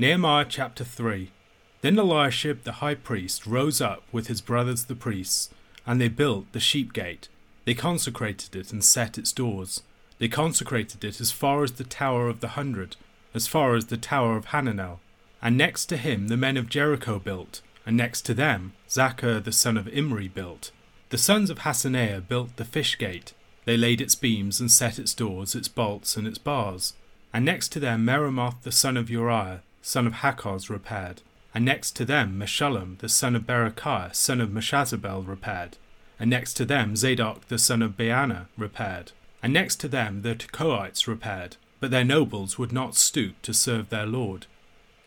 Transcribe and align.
Nehemiah 0.00 0.46
chapter 0.48 0.84
3 0.84 1.32
Then 1.80 1.98
Eliashib 1.98 2.62
the 2.62 2.74
high 2.74 2.94
priest 2.94 3.48
rose 3.48 3.80
up 3.80 4.04
with 4.12 4.28
his 4.28 4.40
brothers 4.40 4.84
the 4.84 4.94
priests, 4.94 5.50
and 5.84 6.00
they 6.00 6.06
built 6.06 6.52
the 6.52 6.60
sheep 6.60 6.92
gate. 6.92 7.28
They 7.64 7.74
consecrated 7.74 8.54
it 8.54 8.72
and 8.72 8.84
set 8.84 9.18
its 9.18 9.32
doors. 9.32 9.82
They 10.20 10.28
consecrated 10.28 11.02
it 11.02 11.20
as 11.20 11.32
far 11.32 11.64
as 11.64 11.72
the 11.72 11.82
Tower 11.82 12.28
of 12.28 12.38
the 12.38 12.50
Hundred, 12.50 12.94
as 13.34 13.48
far 13.48 13.74
as 13.74 13.86
the 13.86 13.96
Tower 13.96 14.36
of 14.36 14.46
Hananel. 14.46 15.00
And 15.42 15.58
next 15.58 15.86
to 15.86 15.96
him 15.96 16.28
the 16.28 16.36
men 16.36 16.56
of 16.56 16.68
Jericho 16.68 17.18
built, 17.18 17.60
and 17.84 17.96
next 17.96 18.20
to 18.26 18.34
them 18.34 18.74
Zaccur 18.88 19.42
the 19.42 19.50
son 19.50 19.76
of 19.76 19.88
Imri 19.88 20.28
built. 20.28 20.70
The 21.08 21.18
sons 21.18 21.50
of 21.50 21.60
Hassenaah 21.60 22.28
built 22.28 22.56
the 22.56 22.64
fish 22.64 22.96
gate. 22.98 23.32
They 23.64 23.76
laid 23.76 24.00
its 24.00 24.14
beams 24.14 24.60
and 24.60 24.70
set 24.70 25.00
its 25.00 25.12
doors, 25.12 25.56
its 25.56 25.66
bolts, 25.66 26.16
and 26.16 26.24
its 26.24 26.38
bars. 26.38 26.92
And 27.34 27.44
next 27.44 27.70
to 27.72 27.80
them 27.80 28.06
Meremoth 28.06 28.62
the 28.62 28.70
son 28.70 28.96
of 28.96 29.10
Uriah, 29.10 29.62
son 29.82 30.06
of 30.06 30.14
Hakkoz, 30.14 30.68
repaired. 30.68 31.22
And 31.54 31.64
next 31.64 31.92
to 31.96 32.04
them 32.04 32.38
Meshullam, 32.38 32.98
the 32.98 33.08
son 33.08 33.34
of 33.34 33.42
Berechiah, 33.42 34.14
son 34.14 34.40
of 34.40 34.50
Meshezabel, 34.50 35.26
repaired. 35.26 35.76
And 36.20 36.30
next 36.30 36.54
to 36.54 36.64
them 36.64 36.96
Zadok, 36.96 37.48
the 37.48 37.58
son 37.58 37.82
of 37.82 37.96
Baana, 37.96 38.46
repaired. 38.56 39.12
And 39.42 39.52
next 39.52 39.76
to 39.76 39.88
them 39.88 40.22
the 40.22 40.34
Tekoites 40.34 41.06
repaired, 41.06 41.56
but 41.80 41.90
their 41.90 42.04
nobles 42.04 42.58
would 42.58 42.72
not 42.72 42.96
stoop 42.96 43.40
to 43.42 43.54
serve 43.54 43.88
their 43.88 44.06
lord. 44.06 44.46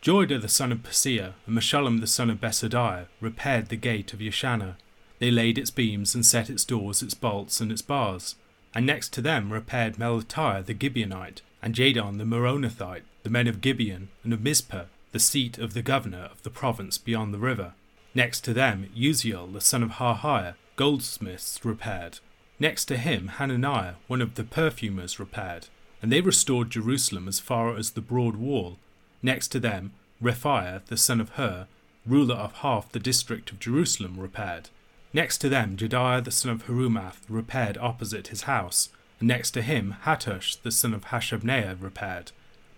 Joiada 0.02 0.40
the 0.40 0.48
son 0.48 0.72
of 0.72 0.82
Paseah 0.82 1.34
and 1.46 1.56
Meshullam 1.56 2.00
the 2.00 2.06
son 2.06 2.28
of 2.28 2.40
Besodeiah 2.40 3.06
repaired 3.20 3.68
the 3.68 3.76
gate 3.76 4.12
of 4.12 4.20
Yeshanah. 4.20 4.74
They 5.20 5.30
laid 5.30 5.58
its 5.58 5.70
beams 5.70 6.14
and 6.14 6.26
set 6.26 6.50
its 6.50 6.64
doors, 6.64 7.02
its 7.02 7.14
bolts, 7.14 7.60
and 7.60 7.70
its 7.70 7.82
bars. 7.82 8.34
And 8.74 8.84
next 8.84 9.12
to 9.12 9.20
them 9.20 9.52
repaired 9.52 9.96
Melatiah 9.96 10.64
the 10.64 10.74
Gibeonite, 10.74 11.42
and 11.62 11.74
Jadon 11.74 12.18
the 12.18 12.24
Meronothite, 12.24 13.02
the 13.22 13.30
men 13.30 13.46
of 13.46 13.60
Gibeon 13.60 14.08
and 14.24 14.32
of 14.32 14.42
Mizpah, 14.42 14.84
the 15.12 15.18
seat 15.18 15.58
of 15.58 15.74
the 15.74 15.82
governor 15.82 16.28
of 16.32 16.42
the 16.42 16.50
province 16.50 16.98
beyond 16.98 17.32
the 17.32 17.38
river. 17.38 17.74
Next 18.14 18.40
to 18.44 18.52
them, 18.52 18.88
Uzziel, 18.96 19.52
the 19.52 19.60
son 19.60 19.82
of 19.82 19.92
Harhaiah, 19.92 20.54
goldsmiths 20.76 21.64
repaired. 21.64 22.18
Next 22.58 22.86
to 22.86 22.96
him, 22.96 23.28
Hananiah, 23.28 23.94
one 24.06 24.20
of 24.20 24.34
the 24.34 24.44
perfumers, 24.44 25.18
repaired. 25.18 25.68
And 26.00 26.10
they 26.10 26.20
restored 26.20 26.70
Jerusalem 26.70 27.28
as 27.28 27.40
far 27.40 27.76
as 27.76 27.90
the 27.90 28.00
broad 28.00 28.36
wall. 28.36 28.78
Next 29.22 29.48
to 29.48 29.60
them, 29.60 29.92
Rephaiah, 30.22 30.84
the 30.86 30.96
son 30.96 31.20
of 31.20 31.30
Hur, 31.30 31.66
ruler 32.06 32.34
of 32.34 32.52
half 32.54 32.90
the 32.90 32.98
district 32.98 33.50
of 33.50 33.60
Jerusalem, 33.60 34.18
repaired. 34.18 34.68
Next 35.12 35.38
to 35.38 35.48
them, 35.48 35.76
Jedaiah, 35.76 36.24
the 36.24 36.30
son 36.30 36.52
of 36.52 36.66
Harumaph, 36.66 37.20
repaired 37.28 37.78
opposite 37.78 38.28
his 38.28 38.42
house. 38.42 38.88
And 39.20 39.28
next 39.28 39.52
to 39.52 39.62
him, 39.62 39.96
Hattush, 40.04 40.60
the 40.62 40.70
son 40.70 40.94
of 40.94 41.06
Hashabneiah, 41.06 41.80
repaired. 41.80 42.32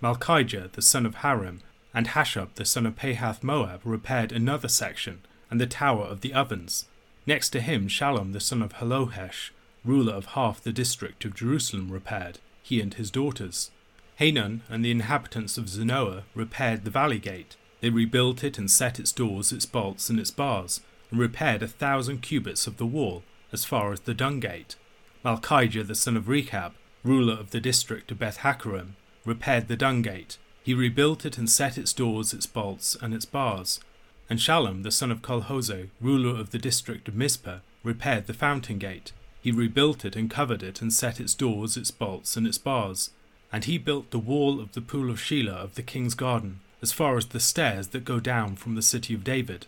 Malchijah, 0.05 0.71
the 0.73 0.83
son 0.83 1.07
of 1.07 1.15
Harim, 1.17 1.63
and 1.95 2.09
Hasshub, 2.09 2.49
the 2.57 2.67
son 2.67 2.85
of 2.85 2.95
Pahath 2.95 3.43
Moab, 3.43 3.81
repaired 3.85 4.33
another 4.33 4.69
section, 4.69 5.23
and 5.51 5.59
the 5.59 5.67
tower 5.67 6.05
of 6.05 6.21
the 6.21 6.35
ovens. 6.35 6.85
Next 7.27 7.49
to 7.51 7.63
him, 7.63 7.89
Shallum, 7.89 8.35
the 8.35 8.39
son 8.41 8.61
of 8.61 8.75
Hallohesh, 8.75 9.51
ruler 9.83 10.13
of 10.13 10.27
half 10.37 10.61
the 10.61 10.75
district 10.75 11.25
of 11.25 11.35
Jerusalem, 11.35 11.91
repaired, 11.91 12.39
he 12.63 12.83
and 12.83 12.93
his 12.93 13.11
daughters. 13.11 13.71
Hanun 14.17 14.61
and 14.69 14.85
the 14.85 14.91
inhabitants 14.91 15.57
of 15.57 15.71
Zanoah 15.71 16.25
repaired 16.35 16.85
the 16.85 16.91
valley 16.91 17.19
gate. 17.19 17.57
They 17.81 17.89
rebuilt 17.89 18.45
it 18.45 18.59
and 18.59 18.71
set 18.71 19.01
its 19.01 19.11
doors, 19.11 19.53
its 19.53 19.65
bolts, 19.65 20.11
and 20.11 20.21
its 20.21 20.31
bars, 20.31 20.83
and 21.11 21.19
repaired 21.19 21.63
a 21.63 21.67
thousand 21.67 22.21
cubits 22.21 22.67
of 22.67 22.77
the 22.77 22.85
wall, 22.85 23.23
as 23.53 23.65
far 23.65 23.91
as 23.91 24.01
the 24.01 24.13
dung 24.13 24.39
gate. 24.39 24.77
Malchijah, 25.25 25.87
the 25.87 25.95
son 25.95 26.15
of 26.15 26.29
Rechab, 26.29 26.75
ruler 27.03 27.33
of 27.33 27.53
the 27.53 27.61
district 27.61 28.11
of 28.11 28.19
Beth 28.19 28.41
Hakkerem, 28.41 28.97
repaired 29.25 29.69
the 29.69 29.77
dung 29.77 30.03
gate. 30.03 30.39
He 30.63 30.75
rebuilt 30.75 31.27
it 31.27 31.37
and 31.37 31.49
set 31.49 31.77
its 31.77 31.93
doors, 31.93 32.33
its 32.33 32.47
bolts, 32.47 32.97
and 33.01 33.15
its 33.15 33.25
bars. 33.25 33.81
And 34.31 34.39
Shallum, 34.39 34.83
the 34.83 34.91
son 34.91 35.11
of 35.11 35.21
Colhose, 35.21 35.89
ruler 36.01 36.39
of 36.41 36.51
the 36.51 36.59
district 36.59 37.09
of 37.09 37.15
Mizpah, 37.15 37.59
repaired 37.83 38.27
the 38.27 38.33
fountain 38.33 38.79
gate. 38.79 39.13
He 39.43 39.53
rebuilt 39.53 40.07
it 40.07 40.17
and 40.17 40.31
covered 40.31 40.63
it 40.63 40.81
and 40.81 40.91
set 40.93 41.21
its 41.21 41.35
doors, 41.35 41.77
its 41.77 41.91
bolts, 41.91 42.37
and 42.37 42.47
its 42.47 42.57
bars. 42.57 43.11
And 43.53 43.65
he 43.65 43.77
built 43.77 44.11
the 44.11 44.19
wall 44.19 44.59
of 44.59 44.73
the 44.73 44.81
pool 44.81 45.11
of 45.11 45.19
Shelah 45.19 45.63
of 45.63 45.75
the 45.75 45.83
king's 45.83 46.15
garden, 46.15 46.61
as 46.81 46.93
far 46.93 47.19
as 47.19 47.27
the 47.27 47.41
stairs 47.41 47.89
that 47.89 48.07
go 48.07 48.21
down 48.21 48.57
from 48.57 48.75
the 48.75 48.83
city 48.83 49.13
of 49.13 49.23
David. 49.23 49.67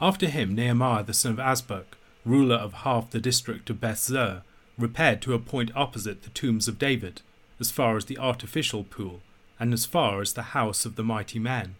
After 0.00 0.26
him, 0.26 0.54
Nehemiah 0.54 1.04
the 1.04 1.14
son 1.14 1.32
of 1.32 1.38
Azbuk, 1.38 1.96
ruler 2.26 2.56
of 2.56 2.74
half 2.84 3.10
the 3.10 3.20
district 3.20 3.70
of 3.70 3.80
Bethzur, 3.80 4.42
repaired 4.76 5.22
to 5.22 5.32
a 5.32 5.38
point 5.38 5.70
opposite 5.74 6.22
the 6.22 6.30
tombs 6.30 6.68
of 6.68 6.78
David 6.78 7.22
as 7.64 7.70
far 7.70 7.96
as 7.96 8.04
the 8.04 8.18
artificial 8.18 8.84
pool, 8.84 9.22
and 9.58 9.72
as 9.72 9.86
far 9.86 10.20
as 10.20 10.34
the 10.34 10.52
house 10.58 10.84
of 10.84 10.96
the 10.96 11.02
mighty 11.02 11.38
men. 11.38 11.76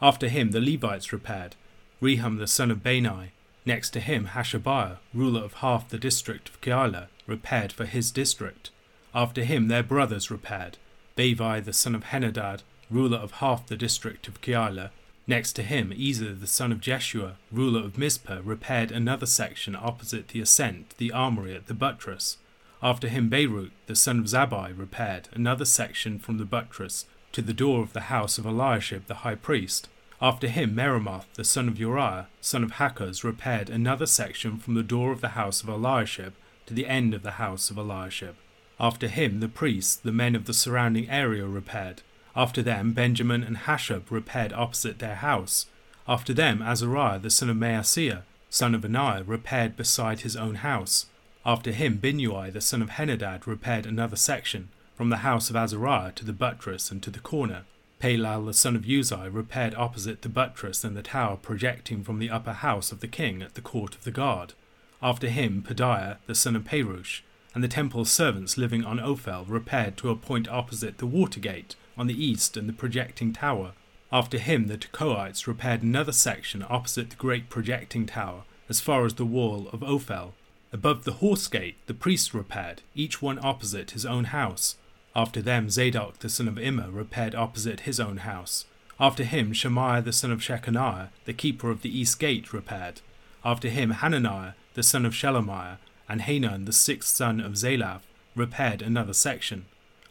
After 0.00 0.28
him 0.28 0.52
the 0.52 0.60
Levites 0.60 1.12
repaired, 1.12 1.56
Rehum 2.00 2.38
the 2.38 2.46
son 2.46 2.70
of 2.70 2.84
Bani, 2.84 3.32
next 3.64 3.90
to 3.90 3.98
him 3.98 4.28
Hashabiah, 4.28 4.98
ruler 5.12 5.40
of 5.40 5.54
half 5.54 5.88
the 5.88 5.98
district 5.98 6.48
of 6.48 6.60
Keilah, 6.60 7.08
repaired 7.26 7.72
for 7.72 7.86
his 7.86 8.12
district. 8.12 8.70
After 9.12 9.42
him 9.42 9.66
their 9.66 9.82
brothers 9.82 10.30
repaired, 10.30 10.78
Bavvai 11.16 11.64
the 11.64 11.72
son 11.72 11.96
of 11.96 12.04
Henadad, 12.04 12.62
ruler 12.88 13.18
of 13.18 13.32
half 13.42 13.66
the 13.66 13.76
district 13.76 14.28
of 14.28 14.40
Keilah. 14.40 14.90
Next 15.26 15.54
to 15.54 15.64
him 15.64 15.92
Ezer 15.92 16.34
the 16.34 16.46
son 16.46 16.70
of 16.70 16.80
Jeshua, 16.80 17.34
ruler 17.50 17.80
of 17.80 17.98
Mizpah, 17.98 18.42
repaired 18.44 18.92
another 18.92 19.26
section 19.26 19.74
opposite 19.74 20.28
the 20.28 20.40
ascent, 20.40 20.94
the 20.98 21.10
armory 21.10 21.52
at 21.56 21.66
the 21.66 21.74
buttress. 21.74 22.36
After 22.82 23.08
him 23.08 23.28
Baruch, 23.28 23.70
the 23.86 23.96
son 23.96 24.18
of 24.18 24.26
Zabbai, 24.26 24.76
repaired 24.76 25.28
another 25.32 25.64
section 25.64 26.18
from 26.18 26.36
the 26.36 26.44
buttress 26.44 27.06
to 27.32 27.40
the 27.40 27.54
door 27.54 27.82
of 27.82 27.92
the 27.94 28.12
house 28.12 28.38
of 28.38 28.44
Eliashib 28.44 29.06
the 29.06 29.22
high 29.26 29.34
priest. 29.34 29.88
After 30.20 30.48
him 30.48 30.74
Meremoth, 30.74 31.26
the 31.34 31.44
son 31.44 31.68
of 31.68 31.78
Uriah, 31.78 32.28
son 32.40 32.64
of 32.64 32.72
Hakkoz, 32.72 33.24
repaired 33.24 33.70
another 33.70 34.06
section 34.06 34.58
from 34.58 34.74
the 34.74 34.82
door 34.82 35.12
of 35.12 35.20
the 35.20 35.30
house 35.30 35.62
of 35.62 35.68
Eliashib 35.68 36.32
to 36.66 36.74
the 36.74 36.86
end 36.86 37.14
of 37.14 37.22
the 37.22 37.32
house 37.32 37.70
of 37.70 37.78
Eliashib. 37.78 38.34
After 38.78 39.08
him 39.08 39.40
the 39.40 39.48
priests, 39.48 39.96
the 39.96 40.12
men 40.12 40.34
of 40.34 40.44
the 40.44 40.54
surrounding 40.54 41.08
area, 41.08 41.46
repaired. 41.46 42.02
After 42.34 42.62
them 42.62 42.92
Benjamin 42.92 43.42
and 43.42 43.56
Hasshub 43.58 44.10
repaired 44.10 44.52
opposite 44.52 44.98
their 44.98 45.16
house. 45.16 45.66
After 46.06 46.34
them 46.34 46.60
Azariah, 46.60 47.18
the 47.18 47.30
son 47.30 47.48
of 47.48 47.56
Maaseiah, 47.56 48.22
son 48.50 48.74
of 48.74 48.82
Anaiah, 48.82 49.24
repaired 49.26 49.76
beside 49.76 50.20
his 50.20 50.36
own 50.36 50.56
house. 50.56 51.06
After 51.46 51.70
him, 51.70 51.98
Binnui, 51.98 52.52
the 52.52 52.60
son 52.60 52.82
of 52.82 52.90
Henadad 52.90 53.46
repaired 53.46 53.86
another 53.86 54.16
section, 54.16 54.68
from 54.96 55.10
the 55.10 55.18
house 55.18 55.48
of 55.48 55.54
Azariah 55.54 56.10
to 56.16 56.24
the 56.24 56.32
buttress 56.32 56.90
and 56.90 57.00
to 57.04 57.10
the 57.10 57.20
corner. 57.20 57.62
Palal 58.00 58.44
the 58.46 58.52
son 58.52 58.74
of 58.74 58.82
Uzai 58.82 59.32
repaired 59.32 59.72
opposite 59.76 60.22
the 60.22 60.28
buttress 60.28 60.82
and 60.82 60.96
the 60.96 61.04
tower 61.04 61.36
projecting 61.36 62.02
from 62.02 62.18
the 62.18 62.30
upper 62.30 62.52
house 62.52 62.90
of 62.90 62.98
the 62.98 63.06
king 63.06 63.42
at 63.42 63.54
the 63.54 63.60
court 63.60 63.94
of 63.94 64.02
the 64.02 64.10
guard. 64.10 64.54
After 65.00 65.28
him, 65.28 65.62
Pedaiah 65.62 66.16
the 66.26 66.34
son 66.34 66.56
of 66.56 66.64
Perush, 66.64 67.22
and 67.54 67.62
the 67.62 67.68
temple's 67.68 68.10
servants 68.10 68.58
living 68.58 68.84
on 68.84 68.98
Ophel 68.98 69.44
repaired 69.44 69.96
to 69.98 70.10
a 70.10 70.16
point 70.16 70.48
opposite 70.48 70.98
the 70.98 71.06
water 71.06 71.38
gate 71.38 71.76
on 71.96 72.08
the 72.08 72.24
east 72.24 72.56
and 72.56 72.68
the 72.68 72.72
projecting 72.72 73.32
tower. 73.32 73.74
After 74.10 74.38
him, 74.38 74.66
the 74.66 74.76
Tekoites 74.76 75.46
repaired 75.46 75.84
another 75.84 76.10
section 76.10 76.66
opposite 76.68 77.10
the 77.10 77.16
great 77.16 77.48
projecting 77.48 78.04
tower, 78.04 78.42
as 78.68 78.80
far 78.80 79.06
as 79.06 79.14
the 79.14 79.24
wall 79.24 79.68
of 79.72 79.84
Ophel, 79.84 80.34
Above 80.76 81.04
the 81.04 81.24
horse 81.24 81.48
gate 81.48 81.78
the 81.86 81.94
priests 81.94 82.34
repaired, 82.34 82.82
each 82.94 83.22
one 83.22 83.38
opposite 83.42 83.92
his 83.92 84.04
own 84.04 84.24
house. 84.24 84.76
After 85.14 85.40
them 85.40 85.70
Zadok 85.70 86.18
the 86.18 86.28
son 86.28 86.48
of 86.48 86.58
Immer 86.58 86.90
repaired 86.90 87.34
opposite 87.34 87.80
his 87.88 87.98
own 87.98 88.18
house. 88.18 88.66
After 89.00 89.24
him 89.24 89.54
Shemaiah 89.54 90.02
the 90.02 90.12
son 90.12 90.30
of 90.30 90.40
Shechaniah, 90.40 91.08
the 91.24 91.32
keeper 91.32 91.70
of 91.70 91.80
the 91.80 91.98
east 91.98 92.18
gate, 92.18 92.52
repaired. 92.52 93.00
After 93.42 93.70
him 93.70 93.90
Hananiah 93.90 94.52
the 94.74 94.82
son 94.82 95.06
of 95.06 95.14
Shelemiah, 95.14 95.78
and 96.10 96.20
Hanun 96.20 96.66
the 96.66 96.74
sixth 96.74 97.08
son 97.08 97.40
of 97.40 97.56
Zalaph, 97.56 98.02
repaired 98.34 98.82
another 98.82 99.14
section. 99.14 99.64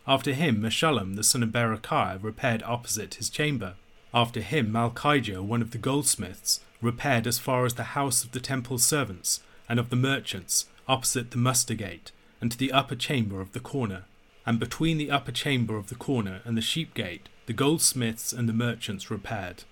After 0.08 0.34
him 0.34 0.64
Meshullam 0.64 1.16
the 1.16 1.24
son 1.24 1.44
of 1.44 1.50
Berechiah 1.50 2.24
repaired 2.24 2.64
opposite 2.64 3.14
his 3.14 3.30
chamber. 3.30 3.76
After 4.16 4.42
him 4.42 4.72
Malchijah, 4.72 5.44
one 5.44 5.62
of 5.62 5.70
the 5.70 5.78
goldsmiths, 5.78 6.60
repaired 6.82 7.28
as 7.28 7.38
far 7.38 7.68
as 7.68 7.76
the 7.76 7.94
house 7.94 8.24
of 8.24 8.32
the 8.32 8.40
temple 8.40 8.80
servants, 8.80 9.42
and 9.68 9.80
of 9.80 9.90
the 9.90 9.96
merchants, 9.96 10.66
opposite 10.88 11.32
the 11.32 11.38
muster 11.38 11.74
gate, 11.74 12.12
and 12.42 12.52
to 12.52 12.58
the 12.58 12.72
upper 12.72 12.96
chamber 12.96 13.42
of 13.42 13.54
the 13.54 13.60
corner. 13.60 14.04
And 14.46 14.60
between 14.60 14.98
the 14.98 15.10
upper 15.10 15.32
chamber 15.32 15.76
of 15.76 15.88
the 15.88 15.96
corner 15.96 16.42
and 16.46 16.56
the 16.56 16.62
sheep 16.62 16.94
gate, 16.94 17.30
the 17.48 17.54
goldsmiths 17.54 18.32
and 18.32 18.48
the 18.48 18.54
merchants 18.54 19.10
repaired. 19.10 19.64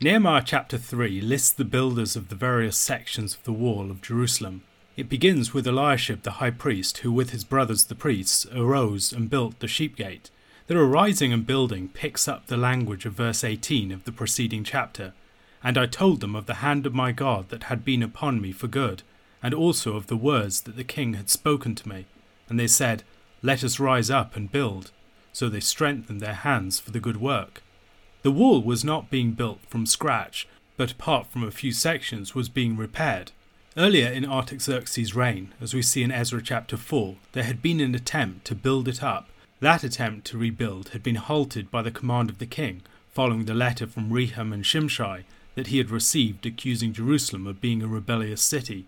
Nehemiah 0.00 0.42
chapter 0.44 0.78
3 0.78 1.20
lists 1.20 1.52
the 1.52 1.64
builders 1.64 2.16
of 2.16 2.28
the 2.28 2.34
various 2.34 2.76
sections 2.76 3.34
of 3.34 3.44
the 3.44 3.52
wall 3.52 3.90
of 3.90 4.02
Jerusalem. 4.02 4.62
It 4.96 5.08
begins 5.08 5.54
with 5.54 5.66
Eliashib 5.66 6.22
the 6.22 6.32
high 6.32 6.50
priest, 6.50 6.98
who 6.98 7.12
with 7.12 7.30
his 7.30 7.44
brothers 7.44 7.84
the 7.84 7.94
priests 7.94 8.46
arose 8.54 9.12
and 9.12 9.30
built 9.30 9.60
the 9.60 9.68
sheep 9.68 9.96
gate. 9.96 10.30
Their 10.66 10.80
arising 10.80 11.32
and 11.32 11.46
building 11.46 11.88
picks 11.88 12.28
up 12.28 12.46
the 12.46 12.56
language 12.56 13.06
of 13.06 13.14
verse 13.14 13.44
18 13.44 13.92
of 13.92 14.04
the 14.04 14.12
preceding 14.12 14.64
chapter, 14.64 15.12
and 15.64 15.78
I 15.78 15.86
told 15.86 16.20
them 16.20 16.34
of 16.34 16.46
the 16.46 16.54
hand 16.54 16.86
of 16.86 16.94
my 16.94 17.12
God 17.12 17.48
that 17.50 17.64
had 17.64 17.84
been 17.84 18.02
upon 18.02 18.40
me 18.40 18.52
for 18.52 18.66
good, 18.66 19.02
and 19.42 19.54
also 19.54 19.96
of 19.96 20.06
the 20.06 20.16
words 20.16 20.62
that 20.62 20.76
the 20.76 20.84
king 20.84 21.14
had 21.14 21.30
spoken 21.30 21.74
to 21.76 21.88
me. 21.88 22.06
And 22.48 22.58
they 22.58 22.66
said, 22.66 23.02
Let 23.42 23.64
us 23.64 23.80
rise 23.80 24.10
up 24.10 24.36
and 24.36 24.50
build. 24.50 24.90
so 25.32 25.48
they 25.48 25.60
strengthened 25.60 26.20
their 26.20 26.34
hands 26.34 26.78
for 26.78 26.90
the 26.90 27.00
good 27.00 27.16
work. 27.16 27.62
The 28.22 28.30
wall 28.30 28.62
was 28.62 28.84
not 28.84 29.10
being 29.10 29.32
built 29.32 29.60
from 29.68 29.86
scratch, 29.86 30.46
but 30.76 30.92
apart 30.92 31.28
from 31.28 31.42
a 31.42 31.50
few 31.50 31.72
sections 31.72 32.34
was 32.34 32.48
being 32.48 32.76
repaired. 32.76 33.32
Earlier 33.76 34.08
in 34.08 34.26
Artaxerxes' 34.26 35.14
reign, 35.14 35.54
as 35.60 35.72
we 35.72 35.80
see 35.80 36.02
in 36.02 36.12
Ezra 36.12 36.42
chapter 36.42 36.76
4, 36.76 37.16
there 37.32 37.44
had 37.44 37.62
been 37.62 37.80
an 37.80 37.94
attempt 37.94 38.44
to 38.46 38.54
build 38.54 38.88
it 38.88 39.02
up. 39.02 39.30
That 39.60 39.82
attempt 39.82 40.26
to 40.26 40.38
rebuild 40.38 40.90
had 40.90 41.02
been 41.02 41.16
halted 41.16 41.70
by 41.70 41.80
the 41.80 41.90
command 41.90 42.28
of 42.28 42.38
the 42.38 42.46
king, 42.46 42.82
following 43.12 43.46
the 43.46 43.54
letter 43.54 43.86
from 43.86 44.10
Rehum 44.10 44.52
and 44.52 44.64
Shimshai 44.64 45.24
that 45.54 45.68
he 45.68 45.78
had 45.78 45.90
received 45.90 46.46
accusing 46.46 46.92
Jerusalem 46.92 47.46
of 47.46 47.60
being 47.60 47.82
a 47.82 47.86
rebellious 47.86 48.42
city. 48.42 48.86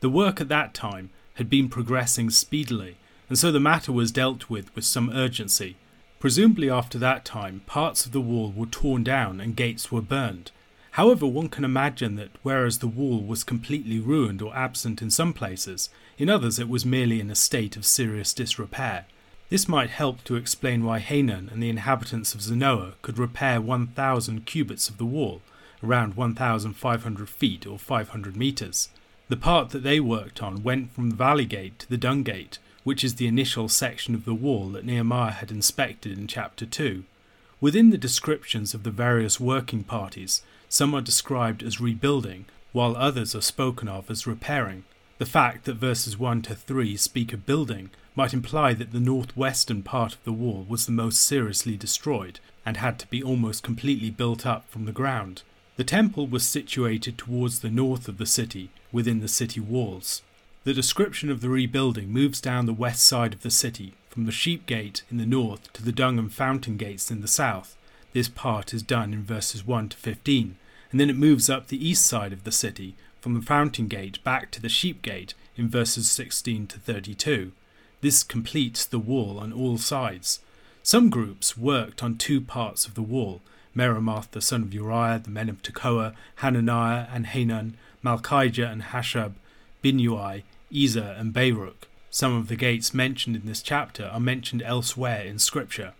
The 0.00 0.10
work 0.10 0.40
at 0.40 0.48
that 0.48 0.74
time 0.74 1.10
had 1.34 1.48
been 1.48 1.68
progressing 1.68 2.30
speedily, 2.30 2.96
and 3.28 3.38
so 3.38 3.50
the 3.50 3.60
matter 3.60 3.92
was 3.92 4.12
dealt 4.12 4.50
with 4.50 4.74
with 4.74 4.84
some 4.84 5.10
urgency. 5.10 5.76
Presumably 6.20 6.70
after 6.70 6.98
that 6.98 7.24
time, 7.24 7.62
parts 7.66 8.06
of 8.06 8.12
the 8.12 8.20
wall 8.20 8.52
were 8.54 8.66
torn 8.66 9.02
down 9.02 9.40
and 9.40 9.56
gates 9.56 9.90
were 9.90 10.02
burned. 10.02 10.50
However, 10.92 11.26
one 11.26 11.48
can 11.48 11.64
imagine 11.64 12.16
that 12.16 12.30
whereas 12.42 12.78
the 12.78 12.86
wall 12.86 13.22
was 13.22 13.42
completely 13.44 13.98
ruined 13.98 14.42
or 14.42 14.54
absent 14.54 15.00
in 15.00 15.10
some 15.10 15.32
places, 15.32 15.88
in 16.18 16.28
others 16.28 16.58
it 16.58 16.68
was 16.68 16.84
merely 16.84 17.18
in 17.18 17.30
a 17.30 17.34
state 17.34 17.76
of 17.76 17.86
serious 17.86 18.34
disrepair. 18.34 19.06
This 19.48 19.68
might 19.68 19.90
help 19.90 20.22
to 20.24 20.36
explain 20.36 20.84
why 20.84 20.98
Hanun 20.98 21.48
and 21.50 21.62
the 21.62 21.70
inhabitants 21.70 22.34
of 22.34 22.42
Zanoah 22.42 22.94
could 23.02 23.18
repair 23.18 23.60
1,000 23.60 24.44
cubits 24.44 24.88
of 24.88 24.98
the 24.98 25.06
wall, 25.06 25.40
around 25.82 26.14
1,500 26.14 27.28
feet 27.28 27.66
or 27.66 27.78
500 27.78 28.36
meters. 28.36 28.88
The 29.28 29.36
part 29.36 29.70
that 29.70 29.82
they 29.82 30.00
worked 30.00 30.42
on 30.42 30.62
went 30.62 30.92
from 30.92 31.10
the 31.10 31.16
valley 31.16 31.46
gate 31.46 31.78
to 31.80 31.88
the 31.88 31.96
dung 31.96 32.22
gate, 32.22 32.58
which 32.84 33.02
is 33.02 33.14
the 33.14 33.26
initial 33.26 33.68
section 33.68 34.14
of 34.14 34.24
the 34.24 34.34
wall 34.34 34.68
that 34.70 34.84
Nehemiah 34.84 35.30
had 35.32 35.50
inspected 35.50 36.18
in 36.18 36.26
chapter 36.26 36.66
2. 36.66 37.04
Within 37.60 37.90
the 37.90 37.98
descriptions 37.98 38.74
of 38.74 38.82
the 38.82 38.90
various 38.90 39.38
working 39.38 39.84
parties, 39.84 40.42
some 40.68 40.94
are 40.94 41.00
described 41.00 41.62
as 41.62 41.80
rebuilding, 41.80 42.44
while 42.72 42.96
others 42.96 43.34
are 43.34 43.40
spoken 43.40 43.88
of 43.88 44.10
as 44.10 44.26
repairing. 44.26 44.84
The 45.18 45.26
fact 45.26 45.64
that 45.64 45.74
verses 45.74 46.18
1 46.18 46.42
to 46.42 46.54
3 46.54 46.96
speak 46.96 47.32
of 47.32 47.46
building 47.46 47.90
might 48.16 48.34
imply 48.34 48.74
that 48.74 48.92
the 48.92 49.00
northwestern 49.00 49.82
part 49.82 50.14
of 50.14 50.24
the 50.24 50.32
wall 50.32 50.66
was 50.68 50.86
the 50.86 50.92
most 50.92 51.22
seriously 51.22 51.76
destroyed 51.76 52.40
and 52.66 52.76
had 52.76 52.98
to 52.98 53.06
be 53.06 53.22
almost 53.22 53.62
completely 53.62 54.10
built 54.10 54.44
up 54.44 54.68
from 54.68 54.84
the 54.84 54.92
ground. 54.92 55.42
The 55.76 55.84
temple 55.84 56.26
was 56.26 56.46
situated 56.46 57.16
towards 57.16 57.60
the 57.60 57.70
north 57.70 58.06
of 58.06 58.18
the 58.18 58.26
city, 58.26 58.70
within 58.92 59.20
the 59.20 59.28
city 59.28 59.58
walls. 59.58 60.22
The 60.64 60.74
description 60.74 61.30
of 61.30 61.40
the 61.40 61.48
rebuilding 61.48 62.10
moves 62.10 62.40
down 62.40 62.66
the 62.66 62.74
west 62.74 63.04
side 63.04 63.32
of 63.32 63.40
the 63.40 63.50
city, 63.50 63.94
from 64.10 64.26
the 64.26 64.32
sheep 64.32 64.66
gate 64.66 65.02
in 65.10 65.16
the 65.16 65.24
north 65.24 65.72
to 65.72 65.82
the 65.82 65.90
dung 65.90 66.18
and 66.18 66.32
fountain 66.32 66.76
gates 66.76 67.10
in 67.10 67.22
the 67.22 67.28
south. 67.28 67.74
This 68.12 68.28
part 68.28 68.74
is 68.74 68.82
done 68.82 69.14
in 69.14 69.24
verses 69.24 69.66
1 69.66 69.88
to 69.88 69.96
15, 69.96 70.56
and 70.90 71.00
then 71.00 71.08
it 71.08 71.16
moves 71.16 71.48
up 71.48 71.68
the 71.68 71.88
east 71.88 72.04
side 72.04 72.34
of 72.34 72.44
the 72.44 72.52
city, 72.52 72.94
from 73.22 73.32
the 73.32 73.40
fountain 73.40 73.88
gate 73.88 74.22
back 74.22 74.50
to 74.50 74.60
the 74.60 74.68
sheep 74.68 75.00
gate 75.00 75.32
in 75.56 75.70
verses 75.70 76.10
16 76.10 76.66
to 76.66 76.78
32. 76.78 77.52
This 78.02 78.22
completes 78.22 78.84
the 78.84 78.98
wall 78.98 79.38
on 79.38 79.52
all 79.52 79.78
sides. 79.78 80.40
Some 80.82 81.08
groups 81.08 81.56
worked 81.56 82.02
on 82.02 82.18
two 82.18 82.42
parts 82.42 82.84
of 82.86 82.94
the 82.94 83.02
wall, 83.02 83.40
Meremoth 83.74 84.30
the 84.32 84.40
son 84.40 84.62
of 84.62 84.74
Uriah, 84.74 85.20
the 85.22 85.30
men 85.30 85.48
of 85.48 85.62
Tekoa, 85.62 86.14
Hananiah 86.36 87.06
and 87.12 87.26
Hanun, 87.26 87.76
Malchijah 88.04 88.70
and 88.70 88.82
Hasshub, 88.82 89.32
Binnui, 89.82 90.42
Ezer 90.74 91.14
and 91.18 91.32
Baruch. 91.32 91.88
Some 92.10 92.36
of 92.36 92.48
the 92.48 92.56
gates 92.56 92.92
mentioned 92.92 93.36
in 93.36 93.46
this 93.46 93.62
chapter 93.62 94.06
are 94.06 94.20
mentioned 94.20 94.62
elsewhere 94.62 95.22
in 95.22 95.38
Scripture. 95.38 95.94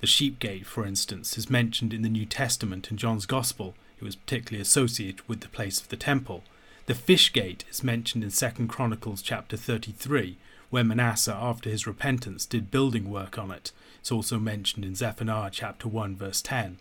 The 0.00 0.06
sheep 0.06 0.38
gate, 0.38 0.66
for 0.66 0.86
instance, 0.86 1.36
is 1.36 1.50
mentioned 1.50 1.92
in 1.92 2.02
the 2.02 2.08
New 2.08 2.26
Testament 2.26 2.90
in 2.90 2.96
John's 2.96 3.26
Gospel. 3.26 3.74
It 3.98 4.04
was 4.04 4.14
particularly 4.14 4.60
associated 4.62 5.26
with 5.28 5.40
the 5.40 5.48
place 5.48 5.80
of 5.80 5.88
the 5.88 5.96
temple. 5.96 6.44
The 6.86 6.94
fish 6.94 7.32
gate 7.32 7.64
is 7.68 7.82
mentioned 7.82 8.22
in 8.22 8.30
2 8.30 8.68
Chronicles 8.68 9.22
chapter 9.22 9.56
33, 9.56 10.36
where 10.70 10.84
Manasseh, 10.84 11.34
after 11.34 11.70
his 11.70 11.86
repentance, 11.86 12.46
did 12.46 12.70
building 12.70 13.10
work 13.10 13.38
on 13.38 13.50
it. 13.50 13.72
It's 13.98 14.12
also 14.12 14.38
mentioned 14.38 14.84
in 14.84 14.94
Zephaniah 14.94 15.50
chapter 15.50 15.88
1, 15.88 16.14
verse 16.14 16.40
10. 16.42 16.78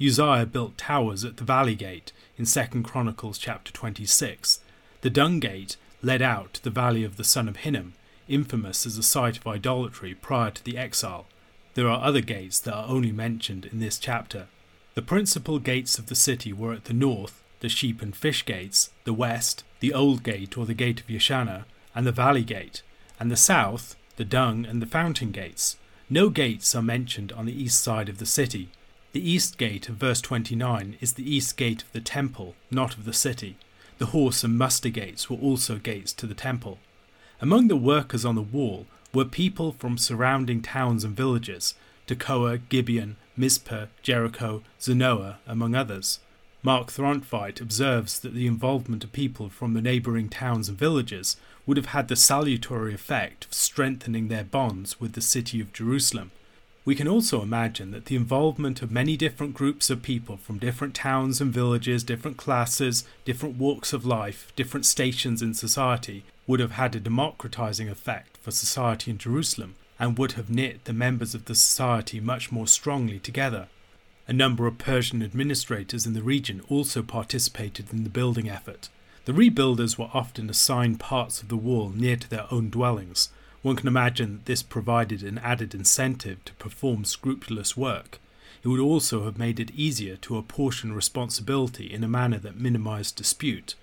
Uzziah 0.00 0.44
built 0.44 0.76
towers 0.76 1.24
at 1.24 1.38
the 1.38 1.44
valley 1.44 1.74
gate 1.74 2.12
in 2.36 2.44
2 2.44 2.82
Chronicles 2.82 3.38
chapter 3.38 3.72
26. 3.72 4.60
The 5.00 5.08
dung 5.08 5.40
gate 5.40 5.76
led 6.02 6.20
out 6.20 6.54
to 6.54 6.62
the 6.62 6.70
valley 6.70 7.02
of 7.02 7.16
the 7.16 7.24
son 7.24 7.48
of 7.48 7.56
Hinnom, 7.56 7.94
infamous 8.28 8.84
as 8.84 8.98
a 8.98 9.02
site 9.02 9.38
of 9.38 9.46
idolatry 9.46 10.14
prior 10.14 10.50
to 10.50 10.62
the 10.62 10.76
exile. 10.76 11.26
There 11.74 11.88
are 11.88 12.04
other 12.04 12.20
gates 12.20 12.60
that 12.60 12.74
are 12.74 12.88
only 12.88 13.10
mentioned 13.10 13.64
in 13.64 13.80
this 13.80 13.98
chapter. 13.98 14.48
The 14.94 15.02
principal 15.02 15.58
gates 15.58 15.98
of 15.98 16.06
the 16.06 16.14
city 16.14 16.52
were 16.52 16.74
at 16.74 16.84
the 16.84 16.94
north, 16.94 17.42
the 17.60 17.68
sheep 17.70 18.02
and 18.02 18.14
fish 18.14 18.44
gates, 18.44 18.90
the 19.04 19.14
west, 19.14 19.64
the 19.80 19.94
old 19.94 20.22
gate 20.22 20.58
or 20.58 20.66
the 20.66 20.74
gate 20.74 21.00
of 21.00 21.06
Yeshanah, 21.06 21.64
and 21.94 22.06
the 22.06 22.12
valley 22.12 22.44
gate, 22.44 22.82
and 23.18 23.30
the 23.30 23.36
south, 23.36 23.96
the 24.16 24.24
dung 24.24 24.66
and 24.66 24.82
the 24.82 24.86
fountain 24.86 25.30
gates. 25.30 25.78
No 26.10 26.28
gates 26.28 26.74
are 26.74 26.82
mentioned 26.82 27.32
on 27.32 27.46
the 27.46 27.62
east 27.62 27.82
side 27.82 28.10
of 28.10 28.18
the 28.18 28.26
city, 28.26 28.68
the 29.16 29.30
east 29.30 29.56
gate 29.56 29.88
of 29.88 29.94
verse 29.94 30.20
29 30.20 30.98
is 31.00 31.14
the 31.14 31.34
east 31.34 31.56
gate 31.56 31.82
of 31.82 31.92
the 31.92 32.02
temple, 32.02 32.54
not 32.70 32.98
of 32.98 33.06
the 33.06 33.14
city. 33.14 33.56
The 33.96 34.12
horse 34.12 34.44
and 34.44 34.58
muster 34.58 34.90
gates 34.90 35.30
were 35.30 35.38
also 35.38 35.78
gates 35.78 36.12
to 36.12 36.26
the 36.26 36.34
temple. 36.34 36.78
Among 37.40 37.68
the 37.68 37.78
workers 37.78 38.26
on 38.26 38.34
the 38.34 38.42
wall 38.42 38.84
were 39.14 39.24
people 39.24 39.72
from 39.72 39.96
surrounding 39.96 40.60
towns 40.60 41.02
and 41.02 41.16
villages 41.16 41.74
Tekoa, 42.06 42.60
Gibeon, 42.68 43.16
Mizpah, 43.38 43.86
Jericho, 44.02 44.62
Zanoah, 44.78 45.36
among 45.46 45.74
others. 45.74 46.20
Mark 46.62 46.88
Throntveit 46.88 47.58
observes 47.58 48.18
that 48.18 48.34
the 48.34 48.46
involvement 48.46 49.02
of 49.02 49.12
people 49.12 49.48
from 49.48 49.72
the 49.72 49.80
neighbouring 49.80 50.28
towns 50.28 50.68
and 50.68 50.76
villages 50.76 51.38
would 51.64 51.78
have 51.78 51.94
had 51.96 52.08
the 52.08 52.16
salutary 52.16 52.92
effect 52.92 53.46
of 53.46 53.54
strengthening 53.54 54.28
their 54.28 54.44
bonds 54.44 55.00
with 55.00 55.14
the 55.14 55.22
city 55.22 55.58
of 55.58 55.72
Jerusalem 55.72 56.32
we 56.86 56.94
can 56.94 57.08
also 57.08 57.42
imagine 57.42 57.90
that 57.90 58.04
the 58.04 58.14
involvement 58.14 58.80
of 58.80 58.92
many 58.92 59.16
different 59.16 59.52
groups 59.52 59.90
of 59.90 60.02
people 60.02 60.36
from 60.36 60.56
different 60.56 60.94
towns 60.94 61.40
and 61.40 61.52
villages, 61.52 62.04
different 62.04 62.36
classes, 62.36 63.02
different 63.24 63.56
walks 63.56 63.92
of 63.92 64.06
life, 64.06 64.52
different 64.54 64.86
stations 64.86 65.42
in 65.42 65.52
society 65.52 66.22
would 66.46 66.60
have 66.60 66.70
had 66.70 66.94
a 66.94 67.00
democratizing 67.00 67.88
effect 67.88 68.36
for 68.36 68.52
society 68.52 69.10
in 69.10 69.18
Jerusalem 69.18 69.74
and 69.98 70.16
would 70.16 70.32
have 70.32 70.48
knit 70.48 70.84
the 70.84 70.92
members 70.92 71.34
of 71.34 71.46
the 71.46 71.56
society 71.56 72.20
much 72.20 72.52
more 72.52 72.68
strongly 72.68 73.18
together. 73.18 73.66
A 74.28 74.32
number 74.32 74.68
of 74.68 74.78
Persian 74.78 75.24
administrators 75.24 76.06
in 76.06 76.12
the 76.12 76.22
region 76.22 76.62
also 76.68 77.02
participated 77.02 77.92
in 77.92 78.04
the 78.04 78.10
building 78.10 78.48
effort. 78.48 78.90
The 79.24 79.32
rebuilders 79.32 79.98
were 79.98 80.10
often 80.14 80.48
assigned 80.48 81.00
parts 81.00 81.42
of 81.42 81.48
the 81.48 81.56
wall 81.56 81.88
near 81.88 82.14
to 82.14 82.30
their 82.30 82.46
own 82.52 82.70
dwellings, 82.70 83.30
one 83.66 83.74
can 83.74 83.88
imagine 83.88 84.34
that 84.34 84.44
this 84.44 84.62
provided 84.62 85.24
an 85.24 85.38
added 85.38 85.74
incentive 85.74 86.44
to 86.44 86.54
perform 86.54 87.04
scrupulous 87.04 87.76
work. 87.76 88.20
It 88.62 88.68
would 88.68 88.78
also 88.78 89.24
have 89.24 89.38
made 89.38 89.58
it 89.58 89.72
easier 89.72 90.14
to 90.18 90.36
apportion 90.36 90.92
responsibility 90.92 91.92
in 91.92 92.04
a 92.04 92.08
manner 92.08 92.38
that 92.38 92.60
minimized 92.60 93.16
dispute. 93.16 93.74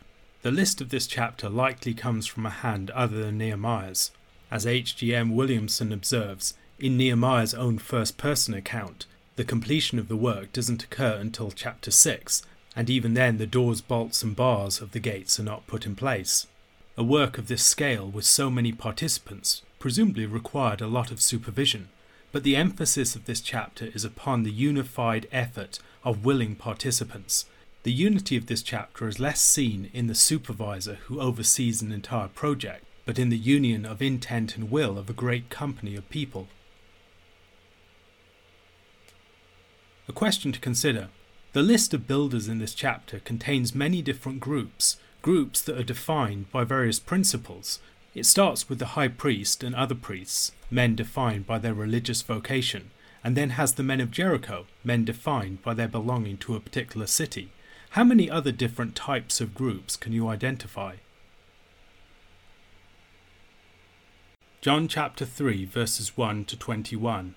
The 0.41 0.51
list 0.51 0.79
of 0.79 0.87
this 0.87 1.05
chapter 1.05 1.49
likely 1.49 1.93
comes 1.93 2.27
from 2.27 2.45
a 2.45 2.49
hand 2.49 2.91
other 2.91 3.25
than 3.25 3.37
Nehemiah's. 3.37 4.11
As 4.49 4.65
H.G.M. 4.65 5.35
Williamson 5.35 5.91
observes, 5.91 6.53
in 6.79 6.95
Nehemiah's 6.95 7.53
own 7.53 7.77
first 7.77 8.17
person 8.17 8.53
account, 8.53 9.05
the 9.35 9.43
completion 9.43 9.99
of 9.99 10.07
the 10.07 10.15
work 10.15 10.53
doesn't 10.53 10.85
occur 10.85 11.17
until 11.19 11.51
chapter 11.51 11.91
6, 11.91 12.41
and 12.73 12.89
even 12.89 13.15
then 13.15 13.37
the 13.37 13.45
doors, 13.45 13.81
bolts, 13.81 14.23
and 14.23 14.33
bars 14.33 14.79
of 14.79 14.93
the 14.93 15.01
gates 15.01 15.41
are 15.41 15.43
not 15.43 15.67
put 15.67 15.85
in 15.85 15.93
place. 15.93 16.47
A 16.95 17.03
work 17.03 17.37
of 17.37 17.49
this 17.49 17.63
scale 17.63 18.07
with 18.07 18.23
so 18.23 18.49
many 18.49 18.71
participants 18.71 19.61
presumably 19.83 20.25
required 20.25 20.79
a 20.79 20.87
lot 20.87 21.11
of 21.11 21.21
supervision, 21.21 21.89
but 22.31 22.43
the 22.43 22.55
emphasis 22.55 23.17
of 23.17 23.25
this 23.25 23.41
chapter 23.41 23.87
is 23.87 24.05
upon 24.05 24.43
the 24.43 24.49
unified 24.49 25.27
effort 25.29 25.77
of 26.05 26.23
willing 26.23 26.55
participants. 26.55 27.47
The 27.83 27.91
unity 27.91 28.37
of 28.37 28.45
this 28.45 28.63
chapter 28.63 29.09
is 29.09 29.19
less 29.19 29.41
seen 29.41 29.89
in 29.93 30.07
the 30.07 30.15
supervisor 30.15 30.99
who 31.07 31.19
oversees 31.19 31.81
an 31.81 31.91
entire 31.91 32.29
project, 32.29 32.85
but 33.05 33.19
in 33.19 33.27
the 33.27 33.37
union 33.37 33.85
of 33.85 34.01
intent 34.01 34.55
and 34.55 34.71
will 34.71 34.97
of 34.97 35.09
a 35.09 35.19
great 35.21 35.49
company 35.49 35.97
of 35.97 36.09
people. 36.09 36.47
A 40.07 40.13
question 40.13 40.53
to 40.53 40.61
consider. 40.61 41.09
The 41.51 41.61
list 41.61 41.93
of 41.93 42.07
builders 42.07 42.47
in 42.47 42.59
this 42.59 42.73
chapter 42.73 43.19
contains 43.19 43.75
many 43.75 44.01
different 44.01 44.39
groups, 44.39 44.95
groups 45.21 45.59
that 45.59 45.77
are 45.77 45.83
defined 45.83 46.49
by 46.53 46.63
various 46.63 47.01
principles, 47.01 47.79
it 48.15 48.25
starts 48.25 48.69
with 48.69 48.79
the 48.79 48.93
high 48.97 49.07
priest 49.07 49.63
and 49.63 49.75
other 49.75 49.95
priests, 49.95 50.51
men 50.69 50.95
defined 50.95 51.47
by 51.47 51.57
their 51.57 51.73
religious 51.73 52.21
vocation, 52.21 52.91
and 53.23 53.35
then 53.35 53.51
has 53.51 53.73
the 53.73 53.83
men 53.83 54.01
of 54.01 54.11
Jericho, 54.11 54.65
men 54.83 55.05
defined 55.05 55.61
by 55.61 55.73
their 55.73 55.87
belonging 55.87 56.37
to 56.37 56.55
a 56.55 56.59
particular 56.59 57.07
city. 57.07 57.51
How 57.91 58.03
many 58.03 58.29
other 58.29 58.51
different 58.51 58.95
types 58.95 59.39
of 59.39 59.55
groups 59.55 59.95
can 59.95 60.13
you 60.13 60.27
identify? 60.27 60.95
John 64.61 64.87
chapter 64.87 65.25
3, 65.25 65.65
verses 65.65 66.15
1 66.15 66.45
to 66.45 66.57
21. 66.57 67.35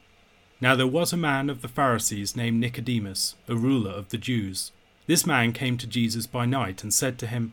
Now 0.60 0.74
there 0.74 0.86
was 0.86 1.12
a 1.12 1.16
man 1.16 1.50
of 1.50 1.60
the 1.60 1.68
Pharisees 1.68 2.36
named 2.36 2.60
Nicodemus, 2.60 3.34
a 3.48 3.56
ruler 3.56 3.90
of 3.90 4.10
the 4.10 4.18
Jews. 4.18 4.72
This 5.06 5.26
man 5.26 5.52
came 5.52 5.76
to 5.78 5.86
Jesus 5.86 6.26
by 6.26 6.46
night 6.46 6.82
and 6.82 6.94
said 6.94 7.18
to 7.18 7.26
him, 7.26 7.52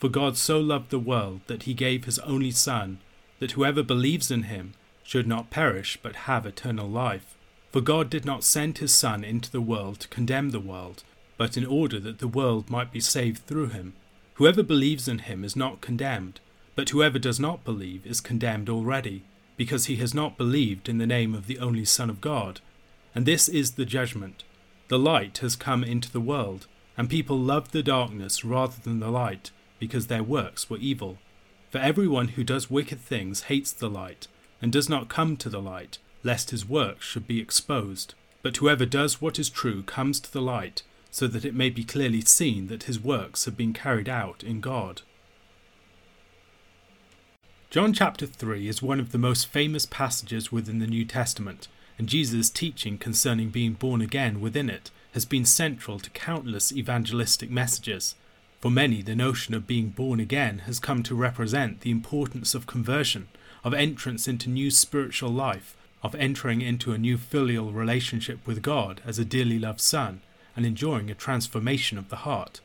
For 0.00 0.08
God 0.08 0.38
so 0.38 0.58
loved 0.58 0.90
the 0.90 0.98
world 0.98 1.42
that 1.46 1.64
he 1.64 1.74
gave 1.74 2.06
his 2.06 2.18
only 2.20 2.50
Son, 2.50 2.98
that 3.38 3.52
whoever 3.52 3.82
believes 3.82 4.30
in 4.30 4.44
him 4.44 4.72
should 5.02 5.26
not 5.26 5.50
perish 5.50 5.98
but 6.02 6.24
have 6.24 6.46
eternal 6.46 6.88
life. 6.88 7.36
For 7.70 7.82
God 7.82 8.08
did 8.08 8.24
not 8.24 8.42
send 8.42 8.78
his 8.78 8.94
Son 8.94 9.22
into 9.22 9.50
the 9.50 9.60
world 9.60 10.00
to 10.00 10.08
condemn 10.08 10.50
the 10.50 10.58
world, 10.58 11.04
but 11.36 11.58
in 11.58 11.66
order 11.66 12.00
that 12.00 12.18
the 12.18 12.26
world 12.26 12.70
might 12.70 12.90
be 12.90 13.00
saved 13.00 13.46
through 13.46 13.68
him. 13.68 13.92
Whoever 14.34 14.62
believes 14.62 15.06
in 15.06 15.18
him 15.18 15.44
is 15.44 15.54
not 15.54 15.82
condemned, 15.82 16.40
but 16.74 16.88
whoever 16.88 17.18
does 17.18 17.38
not 17.38 17.62
believe 17.62 18.06
is 18.06 18.22
condemned 18.22 18.70
already, 18.70 19.22
because 19.58 19.84
he 19.84 19.96
has 19.96 20.14
not 20.14 20.38
believed 20.38 20.88
in 20.88 20.96
the 20.96 21.06
name 21.06 21.34
of 21.34 21.46
the 21.46 21.58
only 21.58 21.84
Son 21.84 22.08
of 22.08 22.22
God. 22.22 22.60
And 23.14 23.26
this 23.26 23.50
is 23.50 23.72
the 23.72 23.84
judgment. 23.84 24.44
The 24.88 24.98
light 24.98 25.38
has 25.38 25.56
come 25.56 25.84
into 25.84 26.10
the 26.10 26.20
world, 26.20 26.66
and 26.96 27.10
people 27.10 27.38
loved 27.38 27.72
the 27.72 27.82
darkness 27.82 28.46
rather 28.46 28.80
than 28.82 29.00
the 29.00 29.10
light, 29.10 29.50
because 29.80 30.06
their 30.06 30.22
works 30.22 30.70
were 30.70 30.76
evil. 30.76 31.18
For 31.70 31.78
everyone 31.78 32.28
who 32.28 32.44
does 32.44 32.70
wicked 32.70 33.00
things 33.00 33.44
hates 33.44 33.72
the 33.72 33.90
light, 33.90 34.28
and 34.62 34.70
does 34.70 34.88
not 34.88 35.08
come 35.08 35.36
to 35.38 35.48
the 35.48 35.60
light, 35.60 35.98
lest 36.22 36.50
his 36.50 36.68
works 36.68 37.04
should 37.04 37.26
be 37.26 37.40
exposed. 37.40 38.14
But 38.42 38.58
whoever 38.58 38.86
does 38.86 39.20
what 39.20 39.40
is 39.40 39.50
true 39.50 39.82
comes 39.82 40.20
to 40.20 40.32
the 40.32 40.40
light, 40.40 40.84
so 41.10 41.26
that 41.26 41.44
it 41.44 41.54
may 41.54 41.70
be 41.70 41.82
clearly 41.82 42.20
seen 42.20 42.68
that 42.68 42.84
his 42.84 43.00
works 43.00 43.46
have 43.46 43.56
been 43.56 43.72
carried 43.72 44.08
out 44.08 44.44
in 44.44 44.60
God. 44.60 45.02
John 47.70 47.92
chapter 47.92 48.26
3 48.26 48.68
is 48.68 48.82
one 48.82 49.00
of 49.00 49.10
the 49.10 49.18
most 49.18 49.48
famous 49.48 49.86
passages 49.86 50.52
within 50.52 50.78
the 50.78 50.86
New 50.86 51.04
Testament 51.04 51.66
and 52.00 52.08
Jesus' 52.08 52.48
teaching 52.48 52.96
concerning 52.96 53.50
being 53.50 53.74
born 53.74 54.00
again 54.00 54.40
within 54.40 54.70
it 54.70 54.90
has 55.12 55.26
been 55.26 55.44
central 55.44 55.98
to 55.98 56.08
countless 56.08 56.72
evangelistic 56.72 57.50
messages. 57.50 58.14
For 58.60 58.70
many, 58.70 59.00
the 59.00 59.16
notion 59.16 59.54
of 59.54 59.66
being 59.66 59.88
born 59.88 60.20
again 60.20 60.60
has 60.60 60.78
come 60.78 61.02
to 61.04 61.14
represent 61.14 61.80
the 61.80 61.90
importance 61.90 62.54
of 62.54 62.66
conversion, 62.66 63.28
of 63.64 63.72
entrance 63.72 64.28
into 64.28 64.50
new 64.50 64.70
spiritual 64.70 65.30
life, 65.30 65.74
of 66.02 66.14
entering 66.14 66.60
into 66.60 66.92
a 66.92 66.98
new 66.98 67.16
filial 67.16 67.72
relationship 67.72 68.46
with 68.46 68.60
God 68.60 69.00
as 69.06 69.18
a 69.18 69.24
dearly 69.24 69.58
loved 69.58 69.80
son, 69.80 70.20
and 70.54 70.66
enjoying 70.66 71.10
a 71.10 71.14
transformation 71.14 71.96
of 71.96 72.10
the 72.10 72.16
heart. 72.16 72.60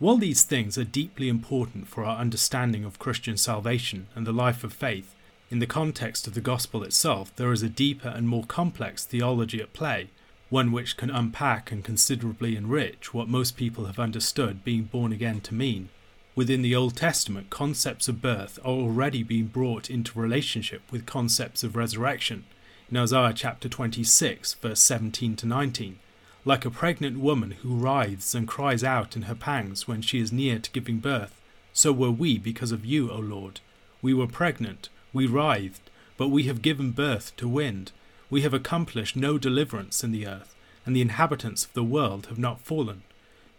While 0.00 0.16
these 0.16 0.42
things 0.42 0.76
are 0.76 0.84
deeply 0.84 1.28
important 1.28 1.86
for 1.86 2.04
our 2.04 2.18
understanding 2.18 2.84
of 2.84 2.98
Christian 2.98 3.36
salvation 3.36 4.08
and 4.16 4.26
the 4.26 4.32
life 4.32 4.64
of 4.64 4.72
faith, 4.72 5.14
in 5.48 5.60
the 5.60 5.66
context 5.66 6.26
of 6.26 6.34
the 6.34 6.40
gospel 6.40 6.82
itself, 6.82 7.34
there 7.36 7.52
is 7.52 7.62
a 7.62 7.68
deeper 7.68 8.08
and 8.08 8.28
more 8.28 8.44
complex 8.44 9.04
theology 9.04 9.60
at 9.60 9.72
play, 9.72 10.08
one 10.48 10.70
which 10.70 10.96
can 10.96 11.10
unpack 11.10 11.72
and 11.72 11.84
considerably 11.84 12.56
enrich 12.56 13.12
what 13.12 13.28
most 13.28 13.56
people 13.56 13.86
have 13.86 13.98
understood 13.98 14.64
being 14.64 14.84
born 14.84 15.12
again 15.12 15.40
to 15.40 15.54
mean. 15.54 15.88
Within 16.36 16.62
the 16.62 16.76
Old 16.76 16.96
Testament, 16.96 17.50
concepts 17.50 18.08
of 18.08 18.20
birth 18.20 18.58
are 18.62 18.70
already 18.70 19.22
being 19.22 19.46
brought 19.46 19.90
into 19.90 20.20
relationship 20.20 20.82
with 20.90 21.06
concepts 21.06 21.64
of 21.64 21.76
resurrection. 21.76 22.44
In 22.90 22.96
Isaiah 22.96 23.32
chapter 23.34 23.68
26, 23.68 24.54
verse 24.54 24.80
17 24.80 25.34
to 25.36 25.46
19, 25.46 25.98
like 26.44 26.64
a 26.64 26.70
pregnant 26.70 27.18
woman 27.18 27.52
who 27.62 27.74
writhes 27.74 28.34
and 28.34 28.46
cries 28.46 28.84
out 28.84 29.16
in 29.16 29.22
her 29.22 29.34
pangs 29.34 29.88
when 29.88 30.02
she 30.02 30.20
is 30.20 30.30
near 30.30 30.58
to 30.60 30.70
giving 30.70 30.98
birth, 30.98 31.40
so 31.72 31.92
were 31.92 32.10
we 32.10 32.38
because 32.38 32.70
of 32.70 32.84
you, 32.84 33.10
O 33.10 33.18
Lord. 33.18 33.60
We 34.00 34.14
were 34.14 34.28
pregnant, 34.28 34.88
we 35.12 35.26
writhed, 35.26 35.90
but 36.16 36.28
we 36.28 36.44
have 36.44 36.62
given 36.62 36.92
birth 36.92 37.34
to 37.38 37.48
wind. 37.48 37.90
We 38.28 38.42
have 38.42 38.54
accomplished 38.54 39.16
no 39.16 39.38
deliverance 39.38 40.02
in 40.02 40.12
the 40.12 40.26
earth, 40.26 40.54
and 40.84 40.94
the 40.94 41.00
inhabitants 41.00 41.64
of 41.64 41.72
the 41.74 41.84
world 41.84 42.26
have 42.26 42.38
not 42.38 42.60
fallen. 42.60 43.02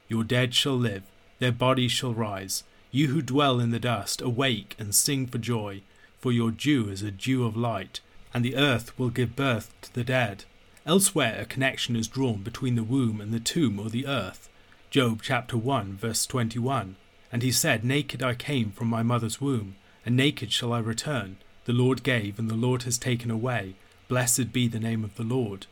Your 0.09 0.23
dead 0.23 0.53
shall 0.53 0.77
live, 0.77 1.03
their 1.39 1.51
bodies 1.51 1.91
shall 1.91 2.13
rise. 2.13 2.63
You 2.91 3.07
who 3.07 3.21
dwell 3.21 3.59
in 3.59 3.71
the 3.71 3.79
dust, 3.79 4.21
awake 4.21 4.75
and 4.79 4.93
sing 4.93 5.27
for 5.27 5.37
joy, 5.37 5.81
for 6.19 6.31
your 6.31 6.51
dew 6.51 6.89
is 6.89 7.01
a 7.01 7.11
dew 7.11 7.45
of 7.45 7.55
light, 7.55 7.99
and 8.33 8.43
the 8.43 8.55
earth 8.55 8.97
will 8.97 9.09
give 9.09 9.35
birth 9.35 9.73
to 9.81 9.93
the 9.93 10.03
dead. 10.03 10.45
Elsewhere, 10.85 11.37
a 11.39 11.45
connection 11.45 11.95
is 11.95 12.07
drawn 12.07 12.43
between 12.43 12.75
the 12.75 12.83
womb 12.83 13.19
and 13.21 13.33
the 13.33 13.39
tomb 13.39 13.79
or 13.79 13.89
the 13.89 14.07
earth. 14.07 14.49
Job 14.89 15.19
chapter 15.21 15.57
1, 15.57 15.97
verse 15.97 16.25
21. 16.25 16.95
And 17.31 17.43
he 17.43 17.51
said, 17.51 17.83
Naked 17.83 18.23
I 18.23 18.33
came 18.35 18.71
from 18.71 18.87
my 18.87 19.03
mother's 19.03 19.41
womb, 19.41 19.75
and 20.05 20.15
naked 20.15 20.51
shall 20.51 20.71
I 20.71 20.79
return. 20.79 21.37
The 21.65 21.73
Lord 21.73 22.03
gave, 22.03 22.39
and 22.39 22.49
the 22.49 22.55
Lord 22.55 22.83
has 22.83 22.97
taken 22.97 23.29
away. 23.29 23.75
Blessed 24.07 24.53
be 24.53 24.69
the 24.69 24.79
name 24.79 25.03
of 25.03 25.15
the 25.15 25.23
Lord. 25.23 25.67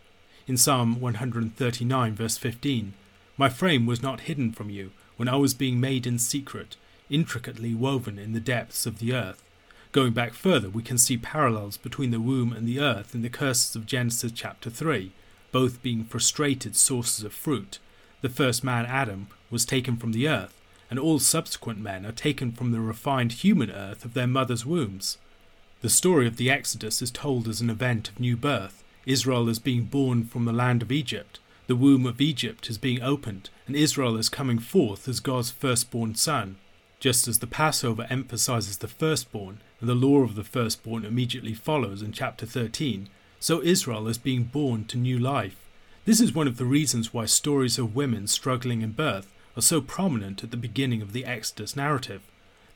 In 0.46 0.58
Psalm 0.58 1.00
139, 1.00 2.16
verse 2.16 2.38
15, 2.38 2.94
My 3.38 3.48
frame 3.48 3.86
was 3.86 4.04
not 4.04 4.22
hidden 4.22 4.52
from 4.52 4.70
you 4.70 4.92
when 5.16 5.30
I 5.30 5.38
was 5.38 5.54
being 5.54 5.80
made 5.80 6.06
in 6.06 6.20
secret, 6.20 6.76
intricately 7.10 7.74
woven 7.74 8.20
in 8.20 8.34
the 8.34 8.42
depths 8.42 8.86
of 8.86 9.00
the 9.00 9.14
earth. 9.14 9.42
Going 9.94 10.12
back 10.12 10.34
further, 10.34 10.70
we 10.70 10.84
can 10.84 10.98
see 10.98 11.16
parallels 11.16 11.78
between 11.78 12.12
the 12.12 12.20
womb 12.20 12.52
and 12.52 12.68
the 12.68 12.82
earth 12.82 13.16
in 13.16 13.22
the 13.22 13.30
curses 13.30 13.74
of 13.74 13.86
Genesis 13.86 14.34
chapter 14.34 14.70
3, 14.70 15.14
both 15.54 15.82
being 15.82 16.04
frustrated 16.04 16.76
sources 16.76 17.24
of 17.24 17.32
fruit. 17.32 17.80
The 18.20 18.28
first 18.28 18.66
man, 18.66 18.86
Adam, 18.86 19.28
was 19.50 19.64
taken 19.64 19.96
from 19.96 20.12
the 20.12 20.28
earth, 20.28 20.60
and 20.90 21.00
all 21.00 21.20
subsequent 21.20 21.80
men 21.80 22.06
are 22.06 22.12
taken 22.12 22.52
from 22.52 22.74
the 22.74 22.82
refined 22.82 23.32
human 23.32 23.72
earth 23.72 24.04
of 24.04 24.14
their 24.14 24.28
mothers' 24.28 24.66
wombs. 24.66 25.18
The 25.86 25.92
story 25.92 26.26
of 26.26 26.38
the 26.38 26.50
Exodus 26.50 27.04
is 27.04 27.12
told 27.12 27.48
as 27.48 27.62
an 27.62 27.70
event 27.70 28.10
of 28.10 28.20
new 28.20 28.36
birth. 28.36 28.84
Israel 29.06 29.48
is 29.48 29.60
being 29.60 29.84
born 29.84 30.26
from 30.26 30.46
the 30.46 30.52
land 30.52 30.82
of 30.82 30.92
Egypt. 30.92 31.38
The 31.68 31.76
womb 31.76 32.08
of 32.08 32.20
Egypt 32.20 32.72
is 32.72 32.80
being 32.80 33.04
opened, 33.04 33.52
and 33.68 33.76
Israel 33.76 34.18
is 34.18 34.28
coming 34.28 34.58
forth 34.58 35.08
as 35.08 35.20
God's 35.20 35.52
firstborn 35.52 36.16
son. 36.16 36.56
Just 37.00 37.28
as 37.28 37.38
the 37.38 37.46
Passover 37.46 38.08
emphasizes 38.10 38.80
the 38.80 38.88
firstborn, 38.88 39.60
and 39.80 39.88
the 39.88 39.94
law 39.94 40.22
of 40.24 40.34
the 40.34 40.44
firstborn 40.44 41.06
immediately 41.06 41.54
follows 41.54 42.02
in 42.02 42.12
chapter 42.12 42.48
13, 42.48 43.08
so 43.40 43.62
Israel 43.62 44.08
is 44.08 44.18
being 44.18 44.46
born 44.46 44.86
to 44.86 44.98
new 44.98 45.20
life. 45.20 45.70
This 46.06 46.20
is 46.20 46.34
one 46.34 46.48
of 46.48 46.58
the 46.58 46.66
reasons 46.66 47.14
why 47.14 47.26
stories 47.26 47.78
of 47.78 47.96
women 47.96 48.26
struggling 48.26 48.82
in 48.82 48.94
birth 48.94 49.32
are 49.56 49.62
so 49.62 49.82
prominent 49.82 50.44
at 50.44 50.50
the 50.50 50.58
beginning 50.58 51.04
of 51.04 51.14
the 51.14 51.26
Exodus 51.26 51.76
narrative. 51.76 52.24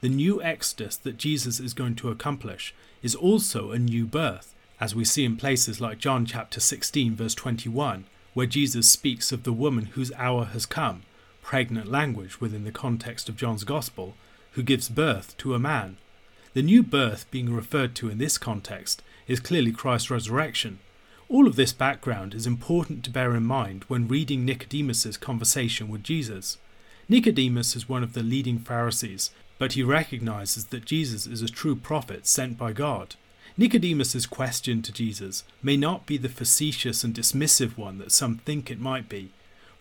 The 0.02 0.10
new 0.10 0.42
Exodus 0.42 0.96
that 0.96 1.18
Jesus 1.18 1.60
is 1.60 1.74
going 1.74 1.96
to 1.96 2.10
accomplish 2.10 2.74
is 3.04 3.16
also 3.16 3.72
a 3.72 3.80
new 3.80 4.06
birth, 4.06 4.56
as 4.80 4.96
we 4.96 5.04
see 5.04 5.26
in 5.26 5.36
places 5.36 5.82
like 5.82 5.98
John 5.98 6.26
chapter 6.26 6.62
16 6.62 7.16
verse 7.16 7.36
21, 7.36 8.06
where 8.34 8.46
Jesus 8.46 8.90
speaks 8.90 9.34
of 9.34 9.44
the 9.44 9.52
woman 9.52 9.88
whose 9.88 10.14
hour 10.14 10.46
has 10.46 10.66
come, 10.66 11.02
pregnant 11.42 11.92
language 11.92 12.40
within 12.40 12.64
the 12.64 12.72
context 12.72 13.28
of 13.28 13.36
John's 13.36 13.66
Gospel, 13.66 14.16
who 14.54 14.64
gives 14.64 14.88
birth 14.88 15.36
to 15.40 15.54
a 15.54 15.60
man. 15.60 15.98
The 16.54 16.62
new 16.62 16.82
birth 16.82 17.30
being 17.30 17.54
referred 17.54 17.94
to 17.96 18.10
in 18.10 18.20
this 18.20 18.38
context 18.38 19.04
is 19.28 19.42
clearly 19.42 19.74
Christ's 19.74 20.10
resurrection. 20.10 20.80
All 21.28 21.46
of 21.46 21.58
this 21.58 21.74
background 21.74 22.34
is 22.34 22.48
important 22.48 23.04
to 23.04 23.12
bear 23.12 23.36
in 23.36 23.44
mind 23.44 23.84
when 23.90 24.08
reading 24.08 24.46
Nicodemus's 24.46 25.18
conversation 25.18 25.90
with 25.90 26.04
Jesus. 26.04 26.58
Nicodemus 27.10 27.76
is 27.76 27.90
one 27.90 28.02
of 28.02 28.14
the 28.14 28.24
leading 28.24 28.60
Pharisees, 28.60 29.32
but 29.60 29.74
he 29.74 29.84
recognizes 29.84 30.68
that 30.68 30.86
Jesus 30.86 31.28
is 31.28 31.44
a 31.44 31.48
true 31.48 31.76
prophet 31.76 32.26
sent 32.26 32.58
by 32.58 32.74
God. 32.74 33.16
Nicodemus's 33.58 34.26
question 34.26 34.82
to 34.82 34.92
Jesus 34.92 35.44
may 35.62 35.76
not 35.76 36.06
be 36.06 36.18
the 36.18 36.30
facetious 36.30 37.04
and 37.04 37.14
dismissive 37.14 37.78
one 37.78 37.98
that 37.98 38.14
some 38.14 38.38
think 38.38 38.72
it 38.72 38.80
might 38.80 39.10
be. 39.10 39.32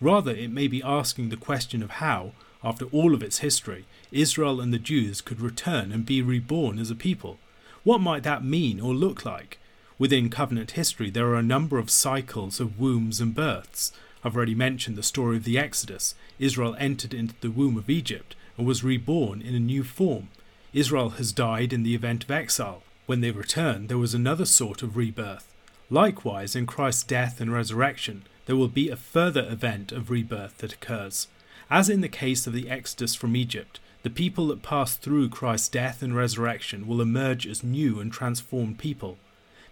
Rather, 0.01 0.31
it 0.31 0.51
may 0.51 0.67
be 0.67 0.83
asking 0.83 1.29
the 1.29 1.37
question 1.37 1.81
of 1.81 1.91
how, 1.91 2.33
after 2.61 2.85
all 2.87 3.13
of 3.13 3.23
its 3.23 3.39
history, 3.39 3.85
Israel 4.11 4.59
and 4.59 4.73
the 4.73 4.79
Jews 4.79 5.21
could 5.21 5.39
return 5.39 5.93
and 5.93 6.05
be 6.05 6.21
reborn 6.21 6.77
as 6.77 6.91
a 6.91 6.95
people. 6.95 7.39
What 7.85 8.01
might 8.01 8.23
that 8.23 8.43
mean 8.43 8.81
or 8.81 8.93
look 8.93 9.23
like? 9.25 9.59
Within 9.97 10.29
covenant 10.29 10.71
history, 10.71 11.09
there 11.09 11.27
are 11.27 11.35
a 11.35 11.43
number 11.43 11.77
of 11.77 11.89
cycles 11.89 12.59
of 12.59 12.79
wombs 12.79 13.21
and 13.21 13.33
births. 13.33 13.93
I've 14.25 14.35
already 14.35 14.55
mentioned 14.55 14.97
the 14.97 15.03
story 15.03 15.37
of 15.37 15.45
the 15.45 15.57
Exodus. 15.57 16.15
Israel 16.37 16.75
entered 16.79 17.13
into 17.13 17.35
the 17.39 17.51
womb 17.51 17.77
of 17.77 17.89
Egypt 17.89 18.35
and 18.59 18.67
was 18.67 18.83
reborn 18.83 19.41
in 19.41 19.55
a 19.55 19.59
new 19.59 19.83
form. 19.85 20.27
Israel 20.73 21.11
has 21.11 21.31
died 21.31 21.71
in 21.71 21.83
the 21.83 21.95
event 21.95 22.25
of 22.25 22.31
exile. 22.31 22.83
When 23.05 23.21
they 23.21 23.31
return, 23.31 23.87
there 23.87 23.97
was 23.97 24.13
another 24.13 24.43
sort 24.43 24.83
of 24.83 24.97
rebirth. 24.97 25.51
Likewise, 25.89 26.57
in 26.57 26.67
Christ's 26.67 27.03
death 27.03 27.39
and 27.39 27.53
resurrection, 27.53 28.23
there 28.47 28.57
will 28.57 28.67
be 28.67 28.89
a 28.89 28.97
further 28.97 29.47
event 29.49 29.93
of 29.93 30.09
rebirth 30.09 30.57
that 30.57 30.73
occurs. 30.73 31.27
As 31.69 31.89
in 31.89 32.01
the 32.01 32.09
case 32.09 32.45
of 32.45 32.53
the 32.53 32.69
Exodus 32.69 33.15
from 33.15 33.35
Egypt, 33.37 33.79
the 34.03 34.09
people 34.09 34.47
that 34.47 34.61
pass 34.61 34.97
through 34.97 35.29
Christ's 35.29 35.69
death 35.69 36.01
and 36.01 36.13
resurrection 36.13 36.85
will 36.85 36.99
emerge 36.99 37.47
as 37.47 37.63
new 37.63 38.01
and 38.01 38.11
transformed 38.11 38.77
people. 38.77 39.17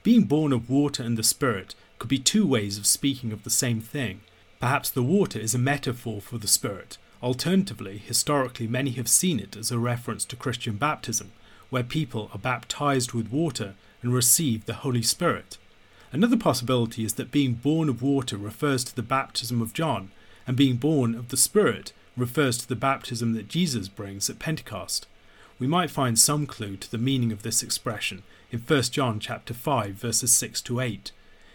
Being 0.02 0.24
born 0.24 0.54
of 0.54 0.70
water 0.70 1.04
and 1.04 1.18
the 1.18 1.24
Spirit 1.24 1.76
could 2.00 2.10
be 2.10 2.20
two 2.20 2.48
ways 2.48 2.78
of 2.78 2.86
speaking 2.86 3.34
of 3.34 3.44
the 3.44 3.50
same 3.50 3.82
thing. 3.82 4.22
Perhaps 4.62 4.90
the 4.90 5.04
water 5.04 5.40
is 5.40 5.54
a 5.54 5.60
metaphor 5.60 6.22
for 6.22 6.38
the 6.38 6.48
Spirit. 6.48 6.98
Alternatively, 7.24 7.98
historically, 7.98 8.68
many 8.68 8.92
have 8.92 9.08
seen 9.08 9.40
it 9.40 9.56
as 9.56 9.72
a 9.72 9.80
reference 9.80 10.24
to 10.26 10.36
Christian 10.36 10.76
baptism, 10.76 11.32
where 11.70 11.84
people 11.84 12.30
are 12.34 12.40
baptized 12.40 13.14
with 13.14 13.32
water 13.32 13.74
and 14.02 14.14
receive 14.14 14.66
the 14.66 14.76
Holy 14.76 15.02
Spirit. 15.02 15.58
Another 16.12 16.38
possibility 16.38 17.04
is 17.04 17.14
that 17.14 17.32
being 17.32 17.54
born 17.54 17.90
of 17.90 18.02
water 18.02 18.38
refers 18.38 18.84
to 18.84 18.96
the 18.96 19.02
baptism 19.02 19.62
of 19.62 19.74
John, 19.74 20.12
and 20.46 20.56
being 20.56 20.78
born 20.78 21.16
of 21.16 21.30
the 21.30 21.38
Spirit 21.38 21.92
refers 22.16 22.58
to 22.60 22.68
the 22.68 22.76
baptism 22.76 23.34
that 23.34 23.50
Jesus 23.50 23.88
brings 23.88 24.30
at 24.30 24.40
Pentecost. 24.40 25.08
We 25.60 25.68
might 25.68 25.92
find 25.92 26.18
some 26.18 26.46
clue 26.46 26.78
to 26.78 26.90
the 26.90 26.98
meaning 26.98 27.32
of 27.32 27.42
this 27.42 27.64
expression 27.64 28.24
in 28.52 28.60
1 28.60 28.82
John 28.84 29.20
chapter 29.20 29.54
5 29.54 29.94
verses 29.94 30.32
6 30.34 30.62
to 30.62 30.80
8. 30.80 31.12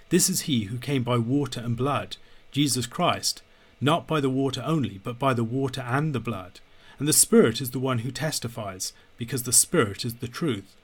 This 0.08 0.28
is 0.28 0.42
he 0.42 0.64
who 0.64 0.78
came 0.78 1.02
by 1.02 1.18
water 1.18 1.60
and 1.60 1.76
blood, 1.76 2.16
Jesus 2.50 2.86
Christ, 2.86 3.42
not 3.82 4.06
by 4.06 4.20
the 4.20 4.30
water 4.30 4.62
only, 4.64 4.98
but 5.02 5.18
by 5.18 5.34
the 5.34 5.44
water 5.44 5.80
and 5.80 6.14
the 6.14 6.20
blood. 6.20 6.60
And 6.98 7.08
the 7.08 7.12
Spirit 7.12 7.60
is 7.60 7.72
the 7.72 7.80
one 7.80 7.98
who 7.98 8.10
testifies, 8.10 8.92
because 9.16 9.42
the 9.42 9.52
Spirit 9.52 10.04
is 10.04 10.16
the 10.16 10.28
truth. 10.28 10.76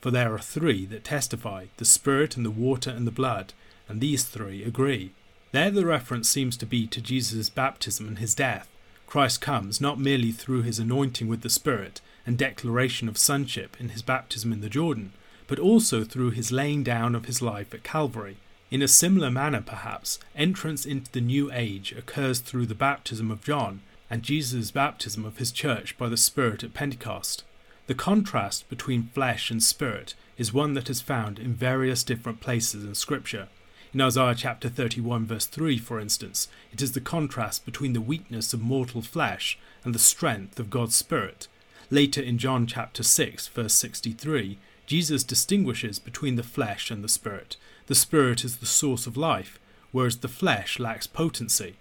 For 0.00 0.10
there 0.10 0.32
are 0.32 0.38
three 0.38 0.86
that 0.86 1.02
testify 1.02 1.66
the 1.78 1.84
Spirit 1.84 2.36
and 2.36 2.46
the 2.46 2.50
water 2.50 2.90
and 2.90 3.06
the 3.06 3.10
blood, 3.10 3.52
and 3.88 4.00
these 4.00 4.24
three 4.24 4.62
agree. 4.62 5.12
There 5.52 5.70
the 5.70 5.86
reference 5.86 6.28
seems 6.28 6.56
to 6.58 6.66
be 6.66 6.86
to 6.86 7.00
Jesus' 7.00 7.48
baptism 7.48 8.06
and 8.06 8.18
his 8.18 8.34
death. 8.34 8.68
Christ 9.06 9.40
comes 9.40 9.80
not 9.80 9.98
merely 9.98 10.32
through 10.32 10.62
his 10.62 10.78
anointing 10.78 11.28
with 11.28 11.42
the 11.42 11.50
Spirit 11.50 12.00
and 12.26 12.38
declaration 12.38 13.08
of 13.08 13.18
sonship 13.18 13.76
in 13.80 13.90
his 13.90 14.02
baptism 14.02 14.52
in 14.52 14.60
the 14.60 14.68
Jordan, 14.68 15.12
but 15.46 15.58
also 15.58 16.04
through 16.04 16.30
his 16.30 16.52
laying 16.52 16.82
down 16.82 17.14
of 17.14 17.26
his 17.26 17.42
life 17.42 17.74
at 17.74 17.84
Calvary. 17.84 18.36
In 18.74 18.82
a 18.82 18.88
similar 18.88 19.30
manner, 19.30 19.62
perhaps, 19.64 20.18
entrance 20.34 20.84
into 20.84 21.08
the 21.12 21.20
new 21.20 21.48
age 21.52 21.92
occurs 21.92 22.40
through 22.40 22.66
the 22.66 22.74
baptism 22.74 23.30
of 23.30 23.44
John 23.44 23.82
and 24.10 24.24
Jesus' 24.24 24.72
baptism 24.72 25.24
of 25.24 25.36
his 25.36 25.52
church 25.52 25.96
by 25.96 26.08
the 26.08 26.16
Spirit 26.16 26.64
at 26.64 26.74
Pentecost. 26.74 27.44
The 27.86 27.94
contrast 27.94 28.68
between 28.68 29.10
flesh 29.14 29.48
and 29.48 29.62
spirit 29.62 30.16
is 30.36 30.52
one 30.52 30.74
that 30.74 30.90
is 30.90 31.00
found 31.00 31.38
in 31.38 31.54
various 31.54 32.02
different 32.02 32.40
places 32.40 32.84
in 32.84 32.96
Scripture. 32.96 33.46
In 33.92 34.00
Isaiah 34.00 34.34
chapter 34.34 34.68
31, 34.68 35.24
verse 35.24 35.46
3, 35.46 35.78
for 35.78 36.00
instance, 36.00 36.48
it 36.72 36.82
is 36.82 36.94
the 36.94 37.00
contrast 37.00 37.64
between 37.64 37.92
the 37.92 38.00
weakness 38.00 38.52
of 38.52 38.60
mortal 38.60 39.02
flesh 39.02 39.56
and 39.84 39.94
the 39.94 40.00
strength 40.00 40.58
of 40.58 40.70
God's 40.70 40.96
Spirit. 40.96 41.46
Later 41.90 42.20
in 42.20 42.38
John 42.38 42.66
chapter 42.66 43.04
6, 43.04 43.46
verse 43.46 43.74
63, 43.74 44.58
Jesus 44.86 45.22
distinguishes 45.22 46.00
between 46.00 46.34
the 46.34 46.42
flesh 46.42 46.90
and 46.90 47.04
the 47.04 47.08
spirit. 47.08 47.56
The 47.86 47.94
spirit 47.94 48.44
is 48.44 48.56
the 48.56 48.66
source 48.66 49.06
of 49.06 49.16
life, 49.16 49.58
whereas 49.92 50.18
the 50.18 50.28
flesh 50.28 50.78
lacks 50.78 51.06
potency. 51.06 51.76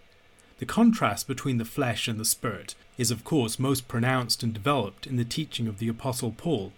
The 0.59 0.65
contrast 0.65 1.27
between 1.27 1.57
the 1.57 1.65
flesh 1.65 2.07
and 2.07 2.19
the 2.19 2.25
spirit 2.25 2.75
is, 2.97 3.09
of 3.09 3.23
course, 3.23 3.57
most 3.57 3.87
pronounced 3.87 4.43
and 4.43 4.53
developed 4.53 5.07
in 5.07 5.15
the 5.15 5.25
teaching 5.25 5.67
of 5.67 5.79
the 5.79 5.87
Apostle 5.87 6.31
Paul. 6.31 6.73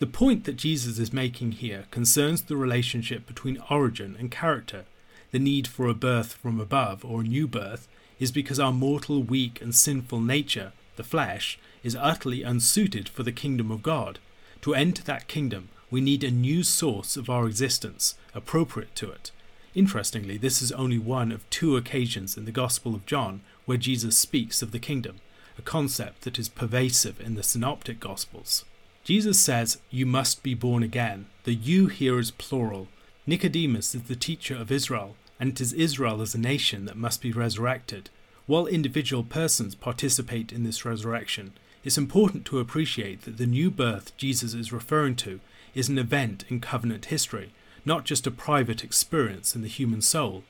The 0.00 0.06
point 0.06 0.44
that 0.44 0.56
Jesus 0.56 0.98
is 0.98 1.12
making 1.12 1.52
here 1.52 1.84
concerns 1.90 2.42
the 2.42 2.56
relationship 2.56 3.26
between 3.26 3.62
origin 3.70 4.16
and 4.18 4.30
character. 4.30 4.84
The 5.30 5.38
need 5.38 5.66
for 5.68 5.88
a 5.88 5.94
birth 5.94 6.34
from 6.34 6.60
above, 6.60 7.04
or 7.04 7.20
a 7.20 7.24
new 7.24 7.46
birth, 7.46 7.88
is 8.18 8.32
because 8.32 8.60
our 8.60 8.72
mortal, 8.72 9.22
weak, 9.22 9.62
and 9.62 9.74
sinful 9.74 10.20
nature, 10.20 10.72
the 10.96 11.04
flesh, 11.04 11.58
is 11.82 11.96
utterly 11.96 12.42
unsuited 12.42 13.08
for 13.08 13.22
the 13.22 13.32
kingdom 13.32 13.70
of 13.70 13.82
God. 13.82 14.18
To 14.62 14.74
enter 14.74 15.02
that 15.04 15.28
kingdom, 15.28 15.68
we 15.90 16.00
need 16.00 16.24
a 16.24 16.30
new 16.30 16.62
source 16.62 17.16
of 17.16 17.30
our 17.30 17.46
existence, 17.46 18.16
appropriate 18.34 18.94
to 18.96 19.10
it. 19.10 19.30
Interestingly, 19.74 20.36
this 20.36 20.62
is 20.62 20.72
only 20.72 20.98
one 20.98 21.32
of 21.32 21.48
two 21.50 21.76
occasions 21.76 22.36
in 22.36 22.44
the 22.44 22.52
Gospel 22.52 22.94
of 22.94 23.06
John 23.06 23.40
where 23.64 23.78
Jesus 23.78 24.16
speaks 24.16 24.62
of 24.62 24.70
the 24.70 24.78
kingdom, 24.78 25.16
a 25.58 25.62
concept 25.62 26.22
that 26.22 26.38
is 26.38 26.48
pervasive 26.48 27.20
in 27.20 27.34
the 27.34 27.42
Synoptic 27.42 27.98
Gospels. 27.98 28.64
Jesus 29.02 29.38
says, 29.38 29.78
You 29.90 30.06
must 30.06 30.42
be 30.42 30.54
born 30.54 30.82
again. 30.82 31.26
The 31.44 31.54
you 31.54 31.88
here 31.88 32.18
is 32.18 32.30
plural. 32.30 32.88
Nicodemus 33.26 33.94
is 33.94 34.02
the 34.04 34.16
teacher 34.16 34.54
of 34.54 34.70
Israel, 34.70 35.16
and 35.40 35.50
it 35.50 35.60
is 35.60 35.72
Israel 35.72 36.22
as 36.22 36.34
a 36.34 36.40
nation 36.40 36.84
that 36.84 36.96
must 36.96 37.20
be 37.20 37.32
resurrected. 37.32 38.10
While 38.46 38.66
individual 38.66 39.24
persons 39.24 39.74
participate 39.74 40.52
in 40.52 40.64
this 40.64 40.84
resurrection, 40.84 41.52
it's 41.82 41.98
important 41.98 42.44
to 42.46 42.60
appreciate 42.60 43.22
that 43.22 43.38
the 43.38 43.46
new 43.46 43.70
birth 43.70 44.16
Jesus 44.16 44.54
is 44.54 44.72
referring 44.72 45.16
to 45.16 45.40
is 45.74 45.88
an 45.88 45.98
event 45.98 46.44
in 46.48 46.60
covenant 46.60 47.06
history 47.06 47.52
not 47.84 48.04
just 48.04 48.26
a 48.26 48.30
private 48.30 48.82
experience 48.82 49.54
in 49.54 49.62
the 49.62 49.68
human 49.68 50.00
soul. 50.00 50.44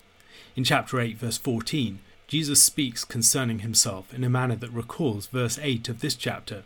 In 0.56 0.64
chapter 0.64 1.00
8, 1.00 1.18
verse 1.18 1.38
14, 1.38 1.98
Jesus 2.28 2.62
speaks 2.62 3.04
concerning 3.04 3.60
himself 3.60 4.12
in 4.14 4.24
a 4.24 4.30
manner 4.30 4.56
that 4.56 4.72
recalls 4.72 5.26
verse 5.26 5.58
8 5.60 5.88
of 5.88 6.00
this 6.00 6.14
chapter. 6.14 6.64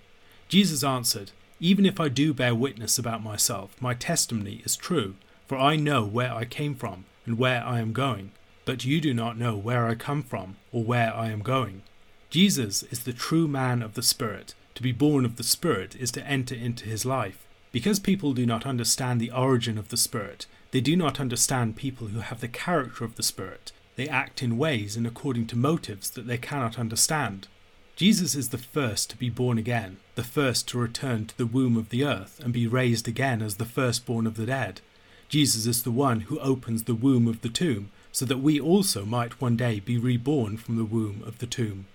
Jesus 0.49 0.85
answered, 0.85 1.33
Even 1.61 1.85
if 1.85 1.99
I 1.99 2.09
do 2.09 2.33
bear 2.33 2.55
witness 2.55 2.99
about 2.99 3.23
myself, 3.23 3.77
my 3.81 3.95
testimony 3.95 4.63
is 4.65 4.77
true, 4.77 5.17
for 5.47 5.59
I 5.59 5.77
know 5.77 6.05
where 6.05 6.33
I 6.33 6.45
came 6.45 6.75
from 6.75 7.07
and 7.27 7.39
where 7.39 7.65
I 7.65 7.81
am 7.81 7.93
going, 7.93 8.31
but 8.65 8.85
you 8.85 9.01
do 9.01 9.13
not 9.13 9.39
know 9.39 9.57
where 9.57 9.87
I 9.87 9.95
come 9.95 10.23
from 10.23 10.57
or 10.73 10.85
where 10.85 11.15
I 11.15 11.31
am 11.31 11.41
going. 11.41 11.83
Jesus 12.31 12.83
is 12.85 13.05
the 13.05 13.13
true 13.15 13.49
man 13.49 13.83
of 13.83 13.95
the 13.95 14.03
Spirit. 14.03 14.55
To 14.75 14.83
be 14.83 14.93
born 14.93 15.25
of 15.25 15.37
the 15.37 15.43
Spirit 15.43 15.97
is 15.97 16.11
to 16.13 16.27
enter 16.27 16.55
into 16.55 16.85
his 16.85 17.05
life. 17.05 17.47
Because 17.73 17.99
people 17.99 18.33
do 18.33 18.47
not 18.47 18.67
understand 18.67 19.21
the 19.21 19.31
origin 19.31 19.77
of 19.77 19.89
the 19.89 19.97
Spirit, 19.97 20.47
they 20.71 20.81
do 20.81 20.97
not 20.97 21.21
understand 21.21 21.77
people 21.77 22.09
who 22.09 22.21
have 22.21 22.41
the 22.41 22.49
character 22.49 23.05
of 23.05 23.17
the 23.17 23.23
Spirit. 23.23 23.73
They 23.97 24.09
act 24.09 24.43
in 24.43 24.59
ways 24.59 24.97
and 24.97 25.07
according 25.07 25.47
to 25.49 25.57
motives 25.57 26.11
that 26.11 26.27
they 26.27 26.39
cannot 26.39 26.79
understand. 26.79 27.49
Jesus 27.97 28.37
is 28.37 28.51
the 28.51 28.59
first 28.59 29.11
to 29.11 29.17
be 29.17 29.29
born 29.29 29.59
again, 29.59 29.97
the 30.15 30.23
first 30.23 30.69
to 30.69 30.79
return 30.79 31.27
to 31.27 31.37
the 31.37 31.47
womb 31.47 31.77
of 31.77 31.89
the 31.89 32.05
earth 32.05 32.39
and 32.45 32.53
be 32.53 32.67
raised 32.67 33.09
again 33.09 33.43
as 33.43 33.57
the 33.57 33.65
firstborn 33.65 34.27
of 34.27 34.37
the 34.37 34.47
dead. 34.47 34.81
Jesus 35.29 35.67
is 35.67 35.83
the 35.83 35.91
one 35.91 36.21
who 36.21 36.39
opens 36.39 36.85
the 36.85 36.95
womb 36.95 37.27
of 37.27 37.41
the 37.41 37.49
tomb, 37.49 37.91
so 38.13 38.25
that 38.25 38.39
we 38.39 38.61
also 38.61 39.05
might 39.05 39.41
one 39.41 39.57
day 39.57 39.81
be 39.81 39.99
reborn 39.99 40.57
from 40.57 40.77
the 40.77 40.85
womb 40.85 41.23
of 41.27 41.39
the 41.39 41.47
tomb. 41.47 41.87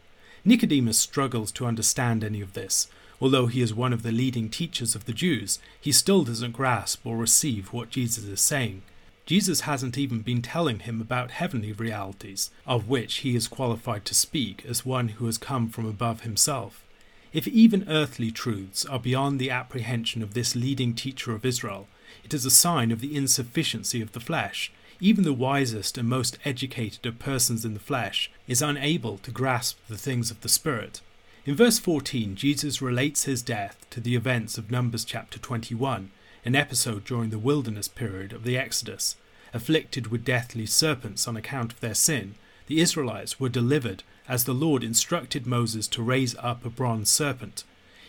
Nicodemus 0.44 1.00
struggles 1.00 1.52
to 1.54 1.66
understand 1.66 2.24
any 2.24 2.42
of 2.42 2.54
this, 2.54 2.88
Although 3.22 3.48
he 3.48 3.62
is 3.62 3.74
one 3.74 3.94
of 3.94 4.04
the 4.04 4.12
leading 4.12 4.50
teachers 4.50 4.96
of 4.96 5.06
the 5.06 5.14
Jews, 5.14 5.60
he 5.80 5.92
still 5.92 6.24
doesn't 6.24 6.52
grasp 6.52 7.06
or 7.06 7.18
receive 7.18 7.72
what 7.72 7.90
Jesus 7.90 8.26
is 8.26 8.42
saying. 8.42 8.82
Jesus 9.26 9.62
hasn't 9.62 9.98
even 9.98 10.20
been 10.20 10.42
telling 10.42 10.80
him 10.80 11.00
about 11.00 11.32
heavenly 11.32 11.72
realities, 11.72 12.52
of 12.68 12.90
which 12.90 13.18
he 13.18 13.36
is 13.36 13.48
qualified 13.48 14.04
to 14.06 14.14
speak 14.14 14.66
as 14.68 14.86
one 14.86 15.10
who 15.10 15.26
has 15.28 15.38
come 15.38 15.70
from 15.70 15.86
above 15.86 16.22
himself. 16.22 16.84
If 17.32 17.48
even 17.48 17.88
earthly 17.90 18.32
truths 18.32 18.86
are 18.86 19.00
beyond 19.00 19.40
the 19.40 19.50
apprehension 19.50 20.22
of 20.22 20.34
this 20.34 20.56
leading 20.56 20.94
teacher 20.94 21.34
of 21.34 21.46
Israel, 21.46 21.88
it 22.24 22.34
is 22.34 22.46
a 22.46 22.52
sign 22.52 22.92
of 22.92 23.00
the 23.00 23.16
insufficiency 23.16 24.02
of 24.02 24.12
the 24.12 24.20
flesh. 24.20 24.72
Even 25.00 25.24
the 25.24 25.34
wisest 25.34 25.98
and 25.98 26.08
most 26.08 26.38
educated 26.46 27.06
of 27.06 27.18
persons 27.18 27.66
in 27.66 27.74
the 27.74 27.80
flesh 27.80 28.30
is 28.48 28.62
unable 28.62 29.18
to 29.20 29.32
grasp 29.32 29.78
the 29.88 29.98
things 29.98 30.32
of 30.32 30.42
the 30.42 30.50
Spirit. 30.50 31.02
In 31.46 31.58
verse 31.58 31.78
14, 31.78 32.38
Jesus 32.38 32.82
relates 32.82 33.26
his 33.26 33.42
death 33.42 33.86
to 33.90 34.00
the 34.00 34.16
events 34.16 34.58
of 34.58 34.72
Numbers 34.72 35.04
chapter 35.04 35.38
21, 35.38 36.10
an 36.46 36.56
episode 36.56 37.04
during 37.04 37.32
the 37.32 37.38
wilderness 37.38 37.90
period 37.90 38.32
of 38.32 38.46
the 38.46 38.58
Exodus. 38.58 39.18
Afflicted 39.54 40.08
with 40.08 40.24
deathly 40.24 40.66
serpents 40.66 41.28
on 41.28 41.36
account 41.36 41.74
of 41.74 41.82
their 41.82 41.96
sin, 41.96 42.36
the 42.68 42.80
Israelites 42.80 43.42
were 43.42 43.50
delivered 43.50 44.04
as 44.26 44.46
the 44.46 44.54
Lord 44.54 44.86
instructed 44.86 45.46
Moses 45.46 45.86
to 45.90 46.02
raise 46.02 46.34
up 46.38 46.64
a 46.64 46.70
bronze 46.70 47.10
serpent. 47.10 47.66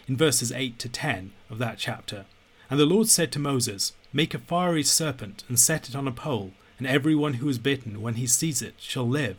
In 0.07 0.17
verses 0.17 0.53
8 0.53 0.79
to 0.79 0.89
10 0.89 1.33
of 1.51 1.59
that 1.59 1.79
chapter, 1.79 2.27
and 2.71 2.79
the 2.79 2.87
Lord 2.87 3.09
said 3.09 3.33
to 3.33 3.41
Moses, 3.41 3.95
Make 4.13 4.35
a 4.35 4.39
fiery 4.39 4.85
serpent 4.85 5.43
and 5.49 5.59
set 5.59 5.89
it 5.89 5.97
on 5.97 6.07
a 6.07 6.13
pole, 6.13 6.53
and 6.79 6.87
every 6.87 7.17
one 7.17 7.35
who 7.35 7.49
is 7.49 7.59
bitten 7.59 8.01
when 8.01 8.15
he 8.15 8.29
sees 8.29 8.63
it 8.63 8.75
shall 8.79 9.09
live. 9.09 9.39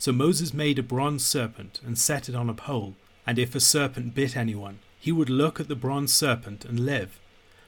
So 0.00 0.10
Moses 0.10 0.52
made 0.52 0.80
a 0.80 0.82
bronze 0.82 1.24
serpent 1.24 1.80
and 1.86 1.96
set 1.96 2.28
it 2.28 2.34
on 2.34 2.50
a 2.50 2.54
pole 2.54 2.96
and 3.26 3.38
if 3.38 3.54
a 3.54 3.60
serpent 3.60 4.14
bit 4.14 4.36
anyone, 4.36 4.78
he 4.98 5.12
would 5.12 5.30
look 5.30 5.58
at 5.60 5.68
the 5.68 5.74
bronze 5.74 6.12
serpent 6.12 6.64
and 6.64 6.80
live. 6.80 7.18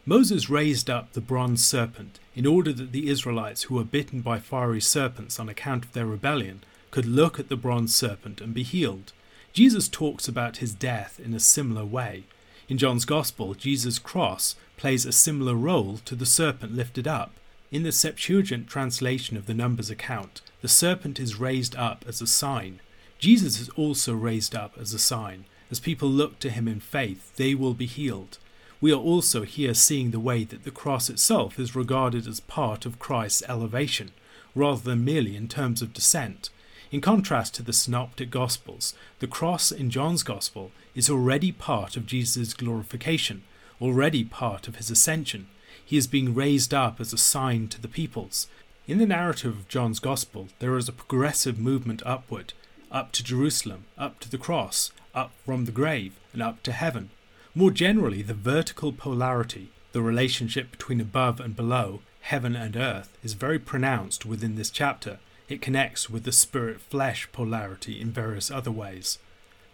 Moses 0.07 0.49
raised 0.49 0.89
up 0.89 1.13
the 1.13 1.21
bronze 1.21 1.65
serpent 1.65 2.19
in 2.35 2.47
order 2.47 2.73
that 2.73 2.93
the 2.93 3.09
Israelites 3.09 3.65
who 3.65 3.75
were 3.75 3.85
bitten 3.85 4.21
by 4.21 4.39
fiery 4.39 4.81
serpents 4.81 5.39
on 5.39 5.49
account 5.49 5.85
of 5.85 5.93
their 5.93 6.07
rebellion 6.07 6.63
could 6.91 7.05
look 7.05 7.39
at 7.39 7.49
the 7.49 7.57
bronze 7.57 7.95
serpent 7.95 8.41
and 8.41 8.55
be 8.55 8.63
healed. 8.63 9.13
Jesus 9.53 9.89
talks 9.89 10.29
about 10.29 10.59
his 10.59 10.73
death 10.73 11.21
in 11.23 11.35
a 11.35 11.41
similar 11.41 11.85
way. 11.85 12.25
In 12.69 12.79
John's 12.79 13.05
Gospel, 13.05 13.55
Jesus' 13.55 13.99
cross 13.99 14.55
plays 14.77 15.05
a 15.05 15.13
similar 15.13 15.55
role 15.55 15.99
to 16.05 16.15
the 16.15 16.27
serpent 16.27 16.75
lifted 16.75 17.09
up. 17.09 17.33
In 17.71 17.83
the 17.83 17.93
Septuagint 17.93 18.67
translation 18.67 19.37
of 19.37 19.47
the 19.47 19.55
Numbers 19.55 19.91
account, 19.91 20.41
the 20.63 20.69
serpent 20.69 21.21
is 21.21 21.39
raised 21.39 21.77
up 21.77 22.05
as 22.09 22.23
a 22.23 22.27
sign. 22.27 22.81
Jesus 23.19 23.61
is 23.61 23.69
also 23.71 24.15
raised 24.15 24.55
up 24.55 24.75
as 24.79 24.95
a 24.95 24.99
sign. 24.99 25.45
As 25.71 25.81
people 25.81 26.09
look 26.09 26.39
to 26.39 26.51
him 26.51 26.69
in 26.69 26.79
faith, 26.79 27.35
they 27.37 27.55
will 27.55 27.75
be 27.75 27.87
healed. 27.87 28.39
We 28.81 28.93
are 28.93 29.01
also 29.01 29.43
here 29.43 29.75
seeing 29.75 30.13
the 30.13 30.21
way 30.21 30.45
that 30.45 30.63
the 30.63 30.71
cross 30.71 31.11
itself 31.11 31.59
is 31.59 31.75
regarded 31.75 32.29
as 32.29 32.39
part 32.39 32.87
of 32.87 33.01
Christ's 33.01 33.43
elevation, 33.49 34.13
rather 34.55 34.81
than 34.83 35.05
merely 35.05 35.37
in 35.37 35.49
terms 35.49 35.83
of 35.83 35.93
descent. 35.93 36.51
In 36.93 37.01
contrast 37.01 37.55
to 37.57 37.63
the 37.63 37.73
Synoptic 37.73 38.31
Gospels, 38.31 38.95
the 39.19 39.27
cross 39.27 39.73
in 39.73 39.91
John's 39.91 40.23
Gospel 40.23 40.71
is 40.95 41.11
already 41.11 41.51
part 41.51 41.97
of 41.97 42.07
Jesus' 42.07 42.55
glorification, 42.55 43.43
already 43.81 44.25
part 44.25 44.69
of 44.69 44.77
his 44.77 44.91
ascension. 44.91 45.49
He 45.85 45.97
is 45.97 46.07
being 46.07 46.35
raised 46.35 46.73
up 46.73 47.01
as 47.01 47.13
a 47.13 47.19
sign 47.19 47.67
to 47.69 47.81
the 47.81 47.89
peoples. 47.89 48.47
In 48.87 48.99
the 48.99 49.07
narrative 49.07 49.59
of 49.59 49.69
John's 49.69 49.99
Gospel, 49.99 50.49
there 50.61 50.77
is 50.77 50.89
a 50.89 50.93
progressive 50.93 51.59
movement 51.59 52.03
upward, 52.07 52.53
up 52.91 53.13
to 53.13 53.25
Jerusalem, 53.25 53.85
up 53.97 54.21
to 54.21 54.31
the 54.31 54.39
cross, 54.39 54.91
up 55.15 55.33
from 55.45 55.65
the 55.65 55.73
grave, 55.73 56.19
and 56.33 56.43
up 56.43 56.63
to 56.65 56.73
heaven. 56.73 57.11
More 57.55 57.71
generally, 57.71 58.23
the 58.23 58.35
vertical 58.35 58.93
polarity, 58.93 59.71
the 59.93 60.03
relationship 60.03 60.71
between 60.71 61.01
above 61.01 61.41
and 61.41 61.57
below, 61.57 62.01
heaven 62.21 62.55
and 62.55 62.77
earth, 62.77 63.17
is 63.23 63.33
very 63.33 63.59
pronounced 63.59 64.25
within 64.27 64.55
this 64.55 64.71
chapter. 64.71 65.19
It 65.49 65.63
connects 65.63 66.11
with 66.11 66.25
the 66.25 66.33
spirit 66.33 66.81
flesh 66.81 67.29
polarity 67.33 68.01
in 68.01 68.11
various 68.11 68.51
other 68.51 68.71
ways. 68.71 69.19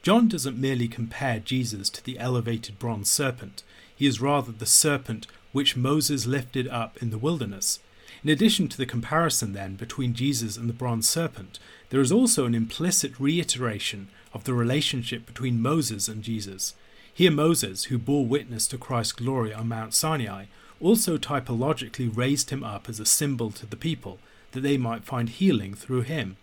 John 0.03 0.29
doesn't 0.29 0.61
merely 0.61 0.87
compare 0.87 1.41
Jesus 1.41 1.91
to 1.91 2.05
the 2.05 2.19
elevated 2.19 2.79
bronze 2.79 3.11
serpent, 3.11 3.63
he 3.97 4.07
is 4.07 4.21
rather 4.21 4.53
the 4.53 4.67
serpent 4.67 5.27
which 5.53 5.77
Moses 5.77 6.27
lifted 6.27 6.67
up 6.69 7.01
in 7.03 7.11
the 7.11 7.19
wilderness. 7.19 7.79
In 8.25 8.31
addition 8.31 8.69
to 8.69 8.79
the 8.79 8.87
comparison, 8.87 9.53
then, 9.53 9.75
between 9.75 10.15
Jesus 10.15 10.57
and 10.57 10.67
the 10.67 10.73
bronze 10.73 11.07
serpent, 11.07 11.59
there 11.91 12.01
is 12.01 12.11
also 12.11 12.47
an 12.47 12.55
implicit 12.55 13.21
reiteration 13.21 14.09
of 14.33 14.45
the 14.45 14.55
relationship 14.55 15.27
between 15.27 15.61
Moses 15.61 16.09
and 16.09 16.23
Jesus. 16.23 16.73
Here, 17.13 17.31
Moses, 17.31 17.85
who 17.85 17.99
bore 17.99 18.25
witness 18.25 18.67
to 18.69 18.79
Christ's 18.79 19.13
glory 19.13 19.53
on 19.53 19.69
Mount 19.69 19.93
Sinai, 19.93 20.47
also 20.81 21.19
typologically 21.19 22.15
raised 22.17 22.49
him 22.49 22.65
up 22.65 22.89
as 22.89 22.99
a 22.99 23.05
symbol 23.05 23.51
to 23.51 23.67
the 23.67 23.77
people, 23.77 24.19
that 24.53 24.63
they 24.63 24.79
might 24.79 25.05
find 25.05 25.29
healing 25.29 25.75
through 25.75 26.03
him. 26.03 26.39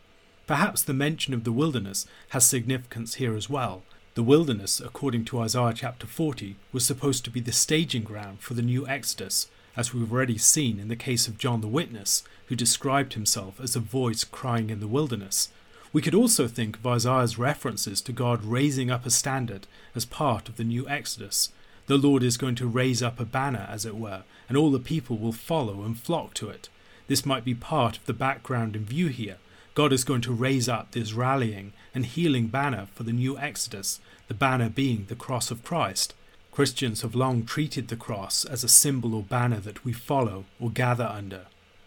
Perhaps 0.45 0.83
the 0.83 0.93
mention 0.93 1.33
of 1.33 1.45
the 1.45 1.51
wilderness 1.51 2.05
has 2.29 2.45
significance 2.45 3.15
here 3.15 3.35
as 3.35 3.49
well. 3.49 3.81
The 4.13 4.23
wilderness, 4.23 4.79
according 4.79 5.25
to 5.25 5.39
Isaiah 5.39 5.73
chapter 5.75 6.05
40, 6.05 6.57
was 6.71 6.85
supposed 6.85 7.25
to 7.25 7.31
be 7.31 7.39
the 7.39 7.51
staging 7.51 8.03
ground 8.03 8.41
for 8.41 8.53
the 8.53 8.61
new 8.61 8.87
Exodus, 8.87 9.47
as 9.75 9.93
we've 9.93 10.11
already 10.11 10.37
seen 10.37 10.79
in 10.79 10.87
the 10.87 10.95
case 10.95 11.27
of 11.27 11.37
John 11.37 11.61
the 11.61 11.67
Witness, 11.67 12.23
who 12.47 12.55
described 12.55 13.13
himself 13.13 13.59
as 13.59 13.75
a 13.75 13.79
voice 13.79 14.23
crying 14.23 14.69
in 14.69 14.79
the 14.79 14.87
wilderness. 14.87 15.49
We 15.93 16.01
could 16.01 16.15
also 16.15 16.47
think 16.47 16.77
of 16.77 16.87
Isaiah's 16.87 17.37
references 17.37 18.01
to 18.01 18.11
God 18.11 18.43
raising 18.45 18.89
up 18.89 19.05
a 19.05 19.09
standard 19.09 19.67
as 19.95 20.05
part 20.05 20.47
of 20.49 20.57
the 20.57 20.63
new 20.63 20.87
Exodus. 20.87 21.49
The 21.87 21.97
Lord 21.97 22.23
is 22.23 22.37
going 22.37 22.55
to 22.55 22.67
raise 22.67 23.03
up 23.03 23.19
a 23.19 23.25
banner, 23.25 23.67
as 23.69 23.85
it 23.85 23.95
were, 23.95 24.23
and 24.47 24.57
all 24.57 24.71
the 24.71 24.79
people 24.79 25.17
will 25.17 25.33
follow 25.33 25.81
and 25.83 25.97
flock 25.97 26.33
to 26.35 26.49
it. 26.49 26.69
This 27.07 27.25
might 27.25 27.43
be 27.43 27.55
part 27.55 27.97
of 27.97 28.05
the 28.05 28.13
background 28.13 28.75
in 28.75 28.85
view 28.85 29.07
here. 29.07 29.37
God 29.73 29.91
is 29.91 30.03
going 30.03 30.21
to 30.21 30.33
raise 30.33 30.69
up 30.69 30.91
this 30.91 31.13
rallying 31.13 31.73
and 31.93 32.05
healing 32.05 32.47
banner 32.47 32.87
for 32.93 33.03
the 33.03 33.13
new 33.13 33.37
Exodus, 33.37 33.99
the 34.27 34.33
banner 34.33 34.69
being 34.69 35.05
the 35.07 35.15
cross 35.15 35.51
of 35.51 35.63
Christ. 35.63 36.13
Christians 36.51 37.01
have 37.01 37.15
long 37.15 37.45
treated 37.45 37.87
the 37.87 37.95
cross 37.95 38.43
as 38.43 38.61
a 38.61 38.67
symbol 38.67 39.15
or 39.15 39.23
banner 39.23 39.61
that 39.61 39.85
we 39.85 39.93
follow 39.93 40.43
or 40.59 40.69
gather 40.69 41.05
under. 41.05 41.45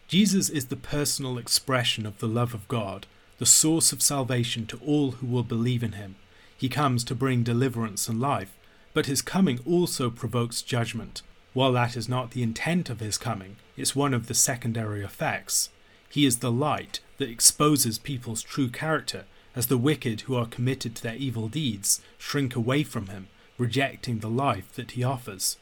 Jesus 0.09 0.49
is 0.49 0.67
the 0.67 0.77
personal 0.77 1.37
expression 1.37 2.07
of 2.07 2.19
the 2.19 2.27
love 2.27 2.55
of 2.55 2.67
God, 2.67 3.07
the 3.39 3.47
source 3.47 3.93
of 3.93 4.01
salvation 4.01 4.65
to 4.67 4.81
all 4.85 5.13
who 5.13 5.27
will 5.27 5.43
believe 5.43 5.83
in 5.83 5.93
him. 5.93 6.17
He 6.57 6.71
comes 6.71 7.05
to 7.05 7.15
bring 7.15 7.43
deliverance 7.43 8.09
and 8.09 8.21
life, 8.21 8.57
but 8.95 9.05
his 9.05 9.21
coming 9.21 9.61
also 9.67 10.09
provokes 10.09 10.63
judgment. 10.63 11.21
While 11.53 11.73
that 11.73 11.95
is 11.95 12.09
not 12.09 12.31
the 12.31 12.43
intent 12.43 12.89
of 12.89 13.01
his 13.01 13.19
coming, 13.19 13.57
it's 13.77 13.95
one 13.95 14.15
of 14.15 14.29
the 14.29 14.35
secondary 14.35 15.05
effects. 15.05 15.69
He 16.09 16.25
is 16.25 16.39
the 16.39 16.51
light 16.53 17.01
that 17.19 17.29
exposes 17.29 17.99
people's 17.99 18.43
true 18.43 18.71
character, 18.71 19.25
as 19.55 19.67
the 19.67 19.79
wicked 19.79 20.23
who 20.23 20.37
are 20.37 20.47
committed 20.47 20.97
to 20.97 21.03
their 21.03 21.17
evil 21.17 21.49
deeds 21.49 22.01
shrink 22.17 22.57
away 22.57 22.83
from 22.83 23.09
him 23.09 23.29
rejecting 23.59 24.19
the 24.19 24.29
life 24.29 24.73
that 24.75 24.93
he 24.93 25.05
offers. 25.05 25.57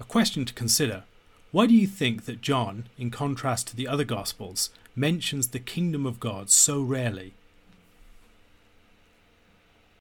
A 0.00 0.04
question 0.04 0.44
to 0.44 0.54
consider 0.54 1.04
why 1.52 1.66
do 1.66 1.74
you 1.74 1.86
think 1.86 2.24
that 2.24 2.40
John, 2.40 2.88
in 2.96 3.10
contrast 3.10 3.68
to 3.68 3.76
the 3.76 3.86
other 3.86 4.04
Gospels, 4.04 4.70
mentions 4.96 5.48
the 5.48 5.58
kingdom 5.58 6.06
of 6.06 6.18
God 6.18 6.50
so 6.50 6.80
rarely? 6.80 7.34